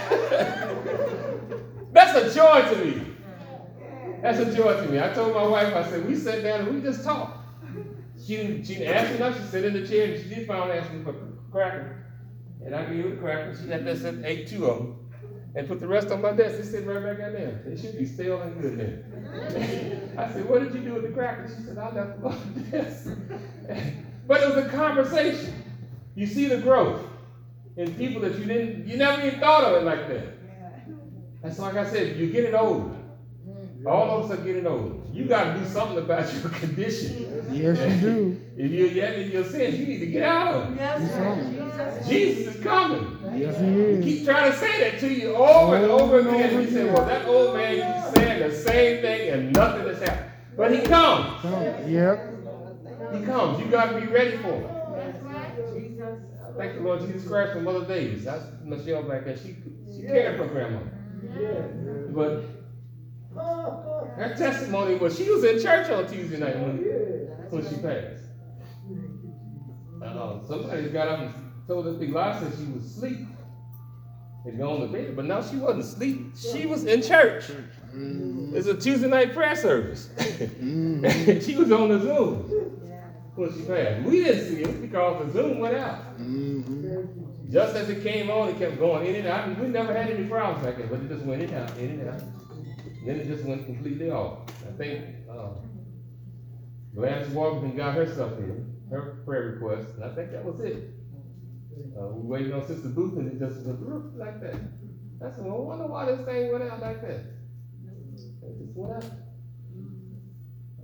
That's 1.94 2.18
a 2.18 2.36
joy 2.36 2.62
to 2.74 2.86
me. 2.86 3.06
That's 4.22 4.40
a 4.40 4.54
joy 4.54 4.86
to 4.86 4.92
me. 4.92 5.00
I 5.00 5.14
told 5.14 5.34
my 5.34 5.48
wife, 5.48 5.74
I 5.74 5.90
said, 5.90 6.06
we 6.06 6.16
sat 6.16 6.44
down 6.44 6.68
and 6.68 6.76
we 6.76 6.82
just 6.82 7.06
talked. 7.06 7.38
She 8.22 8.36
didn't, 8.36 8.66
she 8.66 8.76
didn't 8.76 8.94
ask 8.94 9.12
me. 9.18 9.42
She 9.42 9.50
sat 9.50 9.64
in 9.64 9.74
the 9.74 9.88
chair 9.88 10.14
and 10.14 10.22
she 10.22 10.28
did 10.28 10.46
finally 10.46 10.78
ask 10.78 10.92
me 10.92 11.04
for 11.06 11.14
crackers. 11.52 11.96
And 12.66 12.76
I 12.76 12.84
gave 12.84 13.06
her 13.06 13.12
the 13.12 13.16
crackers. 13.16 13.62
She 13.62 13.70
had 13.70 13.86
that 13.86 13.98
said, 13.98 14.24
ate 14.26 14.48
two 14.50 14.66
of 14.66 14.80
them 14.80 15.09
and 15.60 15.68
put 15.68 15.82
the 15.82 15.88
rest 15.88 16.10
on 16.10 16.22
my 16.22 16.32
desk. 16.32 16.58
They 16.58 16.64
sitting 16.64 16.88
right 16.88 17.04
back 17.04 17.20
in 17.20 17.34
there. 17.34 17.62
They 17.66 17.80
should 17.80 17.98
be 17.98 18.06
stale 18.06 18.42
and 18.42 18.62
good 18.62 18.80
then. 18.80 20.14
I 20.18 20.32
said, 20.32 20.50
what 20.50 20.64
did 20.64 20.74
you 20.74 20.80
do 20.80 20.94
with 20.94 21.04
the 21.04 21.10
crackers? 21.10 21.54
She 21.56 21.64
said, 21.64 21.78
I 21.78 21.92
left 21.92 22.22
them 22.22 22.32
on 22.32 22.54
the 22.56 22.62
desk. 22.62 23.10
but 24.28 24.42
it 24.42 24.56
was 24.56 24.66
a 24.66 24.70
conversation. 24.70 25.54
You 26.16 26.28
see 26.28 26.46
the 26.48 26.60
growth 26.60 27.02
in 27.76 27.94
people 27.96 28.22
that 28.22 28.40
you 28.40 28.46
didn't, 28.46 28.88
you 28.88 28.96
never 28.96 29.28
even 29.28 29.40
thought 29.42 29.66
of 29.66 29.82
it 29.82 29.86
like 29.86 30.08
that. 30.08 30.38
That's 31.44 31.60
like 31.60 31.76
I 31.76 31.90
said, 31.90 32.16
you're 32.16 32.30
getting 32.30 32.56
older. 32.56 32.96
All 33.86 34.12
of 34.12 34.32
us 34.32 34.40
are 34.40 34.42
getting 34.42 34.66
older. 34.66 34.96
You 35.12 35.26
got 35.26 35.54
to 35.54 35.60
do 35.60 35.66
something 35.66 35.98
about 35.98 36.34
your 36.36 36.50
condition. 36.52 37.48
Yes, 37.52 37.80
you 37.80 38.02
do. 38.02 38.42
If 38.58 38.72
you're 38.72 38.88
yet 38.88 39.20
in 39.20 39.32
your 39.32 39.44
sins, 39.44 39.78
you 39.78 39.88
need 39.88 40.00
to 40.00 40.08
get 40.08 40.24
out 40.24 40.56
of 40.56 40.64
them. 40.64 40.78
Yes, 40.78 41.50
Jesus. 41.50 42.08
Jesus 42.08 42.56
is 42.56 42.64
coming. 42.64 43.19
Yes, 43.36 43.60
he 43.60 43.66
He 43.66 43.80
is. 43.80 44.06
keep 44.06 44.26
trying 44.26 44.52
to 44.52 44.58
say 44.58 44.92
that 44.92 45.00
to 45.02 45.08
you 45.14 45.36
over 45.36 45.76
and 45.76 45.86
over 45.86 46.20
and 46.20 46.28
over 46.28 46.36
again. 46.38 46.62
You 46.62 46.70
say, 46.70 46.86
well, 46.86 47.06
that 47.06 47.26
old 47.26 47.56
man 47.56 47.76
keeps 47.76 48.16
saying 48.16 48.50
the 48.50 48.56
same 48.56 49.02
thing 49.02 49.30
and 49.30 49.54
nothing 49.54 49.88
has 49.88 50.00
happened. 50.02 50.32
But 50.58 50.72
he 50.74 50.82
comes. 50.82 51.42
Come. 51.42 51.64
Yep. 51.90 52.34
He 53.14 53.26
comes. 53.26 53.60
You 53.60 53.66
got 53.66 53.94
to 53.94 54.02
be 54.02 54.08
ready 54.08 54.38
for 54.38 54.48
him. 54.52 54.70
Thank 56.58 56.76
the 56.76 56.82
Lord 56.82 57.00
Jesus 57.02 57.26
Christ 57.28 57.54
for 57.54 57.62
Mother 57.62 57.86
Davis. 57.86 58.26
That's 58.26 58.44
Michelle 58.64 59.04
back 59.04 59.24
there. 59.24 59.38
She, 59.38 59.56
she 59.96 60.02
cared 60.02 60.38
for 60.38 60.48
grandma. 60.48 60.80
But 62.14 62.44
her 64.18 64.36
testimony 64.38 64.96
was 64.96 65.18
she 65.18 65.30
was 65.30 65.44
in 65.46 65.62
church 65.62 65.90
on 65.90 66.08
Tuesday 66.08 66.38
night 66.38 66.60
when, 66.60 66.78
when 67.50 67.64
she 67.64 67.76
passed. 67.82 68.24
Uh, 70.04 70.46
somebody 70.48 70.90
got 70.90 71.08
up 71.08 71.20
and 71.20 71.49
told 71.70 71.86
us 71.86 72.02
Lie 72.02 72.40
said 72.40 72.52
she 72.58 72.66
was 72.66 72.84
asleep. 72.84 73.28
Had 74.44 74.58
gone 74.58 74.82
to 74.82 74.88
bed, 74.88 75.16
but 75.16 75.26
now 75.26 75.42
she 75.42 75.58
wasn't 75.58 75.84
asleep. 75.84 76.32
She 76.36 76.66
was 76.66 76.86
in 76.86 77.02
church. 77.02 77.46
It's 77.94 78.68
a 78.68 78.74
Tuesday 78.74 79.08
night 79.08 79.34
prayer 79.34 79.56
service. 79.56 80.10
Mm-hmm. 80.18 81.40
she 81.46 81.56
was 81.56 81.72
on 81.72 81.90
the 81.90 82.00
Zoom 82.00 82.38
when 83.36 83.54
she 83.54 83.62
passed. 83.66 84.04
We 84.04 84.24
didn't 84.24 84.50
see 84.50 84.62
it 84.64 84.82
because 84.82 85.28
the 85.28 85.32
Zoom 85.34 85.60
went 85.60 85.76
out. 85.76 86.18
Mm-hmm. 86.18 87.52
Just 87.52 87.76
as 87.76 87.90
it 87.90 88.02
came 88.02 88.32
on, 88.32 88.50
it 88.50 88.58
kept 88.58 88.80
going 88.80 89.06
in 89.08 89.16
and 89.16 89.28
out. 89.28 89.60
We 89.60 89.68
never 89.68 89.94
had 89.94 90.10
any 90.10 90.28
problems 90.28 90.66
like 90.66 90.78
that, 90.78 90.90
but 90.90 91.02
it 91.02 91.10
just 91.10 91.26
went 91.26 91.44
in 91.44 91.50
and 91.50 91.70
out, 91.70 91.78
in 91.78 91.90
and 92.00 92.10
out. 92.10 92.22
Then 93.06 93.20
it 93.20 93.28
just 93.28 93.44
went 93.44 93.66
completely 93.66 94.10
off. 94.10 94.40
I 94.68 94.72
think 94.78 95.06
uh, 95.30 95.50
Gladys 96.96 97.28
Walkerton 97.30 97.76
got 97.76 97.96
her 97.96 98.12
stuff 98.12 98.32
in, 98.38 98.76
her 98.90 99.22
prayer 99.26 99.58
request, 99.60 99.96
and 99.96 100.06
I 100.06 100.16
think 100.16 100.32
that 100.32 100.44
was 100.44 100.60
it. 100.62 100.99
Uh, 101.98 102.08
we 102.08 102.28
waiting 102.28 102.54
on 102.54 102.66
Sister 102.66 102.90
Booth, 102.90 103.18
and 103.18 103.28
it 103.32 103.40
just 103.40 103.66
went 103.66 104.18
like 104.18 104.42
that. 104.42 104.56
I 105.26 105.32
said, 105.32 105.46
I 105.46 105.50
wonder 105.50 105.88
why 105.88 106.06
this 106.06 106.26
thing 106.26 106.52
went 106.52 106.70
out 106.70 106.82
like 106.82 107.02
that. 107.02 107.26
It 108.42 108.58
just 108.60 108.76
went 108.76 109.04
out. 109.04 109.12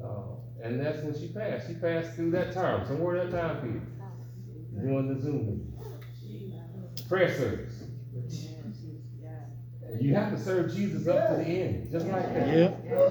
Uh, 0.04 0.64
and 0.64 0.80
that's 0.80 1.04
when 1.04 1.14
she 1.20 1.28
passed. 1.28 1.68
She 1.68 1.76
passed 1.76 2.16
through 2.16 2.32
that 2.32 2.54
term, 2.54 2.86
somewhere 2.86 3.18
in 3.18 3.32
that 3.32 3.42
time 3.42 3.62
period, 3.62 4.82
doing 4.82 5.14
the 5.14 5.22
Zoom 5.22 5.48
meeting 5.48 5.76
prayer 7.08 7.34
service. 7.38 7.84
And 9.88 10.02
you 10.02 10.16
have 10.16 10.32
to 10.32 10.44
serve 10.44 10.74
Jesus 10.74 11.08
up 11.08 11.30
to 11.30 11.36
the 11.36 11.44
end, 11.44 11.92
just 11.92 12.08
like 12.08 12.34
that. 12.34 12.48
Yeah. 12.48 13.10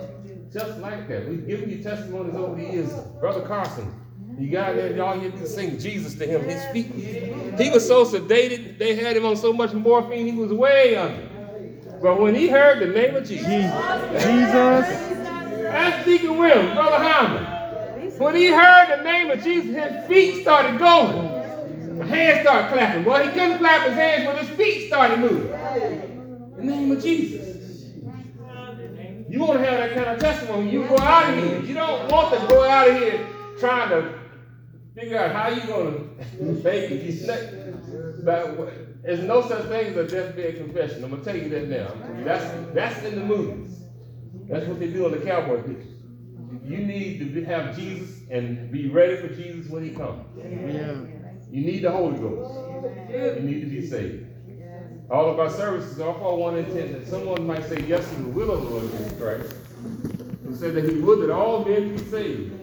Just 0.53 0.79
like 0.79 1.09
that. 1.09 1.29
We've 1.29 1.47
given 1.47 1.71
you 1.71 1.83
testimonies 1.83 2.35
over 2.35 2.61
the 2.61 2.63
years. 2.63 2.93
Brother 3.21 3.47
Carson, 3.47 3.94
you 4.39 4.51
got 4.51 4.75
there, 4.75 4.97
y'all 4.97 5.21
you 5.21 5.31
can 5.31 5.47
sing 5.47 5.79
Jesus 5.79 6.15
to 6.17 6.27
him. 6.27 6.43
His 6.45 6.65
feet, 6.73 6.87
he 7.59 7.71
was 7.71 7.87
so 7.87 8.05
sedated, 8.05 8.79
they 8.79 8.97
had 8.97 9.17
him 9.17 9.25
on 9.25 9.37
so 9.37 9.53
much 9.53 9.73
morphine, 9.73 10.27
he 10.27 10.33
was 10.33 10.53
way 10.53 10.97
under. 10.97 11.29
But 12.03 12.21
when 12.21 12.35
he 12.35 12.49
heard 12.49 12.81
the 12.81 12.87
name 12.87 13.15
of 13.15 13.27
Jesus, 13.27 13.47
Jesus. 13.47 14.25
Jesus. 14.25 15.15
ask 15.67 16.05
Deacon 16.05 16.37
Williams, 16.37 16.75
Brother 16.75 17.03
Hyman, 17.03 18.19
when 18.19 18.35
he 18.35 18.49
heard 18.49 18.99
the 18.99 19.05
name 19.05 19.31
of 19.31 19.43
Jesus, 19.43 19.75
his 19.75 20.07
feet 20.07 20.43
started 20.43 20.79
going. 20.79 21.29
His 22.01 22.09
hands 22.09 22.41
started 22.43 22.73
clapping. 22.73 23.05
Well, 23.05 23.23
he 23.25 23.31
couldn't 23.31 23.59
clap 23.59 23.87
his 23.87 23.95
hands, 23.95 24.27
but 24.27 24.39
his 24.39 24.51
feet 24.51 24.89
started 24.89 25.21
moving. 25.21 25.49
The 26.57 26.63
name 26.63 26.91
of 26.91 27.03
Jesus. 27.03 27.55
You 29.29 29.41
want 29.41 29.61
to 29.61 29.65
have 29.65 29.79
that 29.79 29.95
kind 29.95 30.09
of 30.09 30.19
testimony, 30.21 30.71
you 30.71 30.87
go 30.87 30.99
out 30.99 31.33
of 31.33 31.43
here. 31.43 31.61
You 31.61 31.75
don't 31.75 32.11
want 32.11 32.39
to 32.39 32.47
go 32.49 32.65
out 32.65 32.89
of 32.89 32.99
here 32.99 33.27
trying 33.59 33.89
to 33.89 34.24
figure 34.95 35.19
out 35.19 35.35
how 35.35 35.49
you're 35.49 35.67
going 35.67 36.17
to 36.39 36.45
make 36.63 36.91
it. 36.91 37.03
You 37.03 38.23
But 38.25 39.03
there's 39.03 39.21
no 39.21 39.47
such 39.47 39.67
thing 39.67 39.87
as 39.87 39.97
a 39.97 40.07
deathbed 40.07 40.57
confession. 40.57 41.05
I'm 41.05 41.11
going 41.11 41.23
to 41.23 41.33
tell 41.33 41.41
you 41.41 41.49
that 41.51 41.69
now. 41.69 41.93
That's, 42.25 42.75
that's 42.75 43.05
in 43.05 43.17
the 43.17 43.25
movies. 43.25 43.81
That's 44.49 44.67
what 44.67 44.79
they 44.79 44.89
do 44.89 45.07
on 45.07 45.13
the 45.13 45.19
cowboy 45.19 45.63
pictures. 45.63 45.91
You 46.63 46.79
need 46.79 47.19
to 47.19 47.25
be- 47.27 47.45
have 47.45 47.77
Jesus 47.77 48.21
and 48.31 48.71
be 48.71 48.89
ready 48.89 49.17
for 49.17 49.29
Jesus 49.29 49.71
when 49.71 49.85
he 49.85 49.91
comes. 49.91 50.25
Yeah. 50.37 50.97
You 51.51 51.65
need 51.65 51.83
the 51.83 51.91
Holy 51.91 52.19
Ghost. 52.19 52.55
You 53.11 53.43
need 53.43 53.61
to 53.61 53.67
be 53.67 53.87
saved. 53.87 54.27
All 55.11 55.29
of 55.31 55.39
our 55.39 55.51
services 55.51 56.01
are 56.01 56.15
for 56.15 56.39
one 56.39 56.57
intent 56.57 56.93
that 56.93 57.07
someone 57.07 57.47
might 57.47 57.65
say 57.69 57.85
yes 57.87 58.09
to 58.09 58.15
the 58.17 58.29
will 58.29 58.51
of 58.51 58.63
the 58.63 58.71
Lord 58.71 58.91
Jesus 58.91 59.13
Christ, 59.21 59.55
who 60.45 60.55
said 60.55 60.75
that 60.75 60.91
he 60.91 60.99
would 60.99 61.21
that 61.21 61.31
all 61.31 61.65
men 61.65 61.95
be 61.95 62.03
saved 62.05 62.55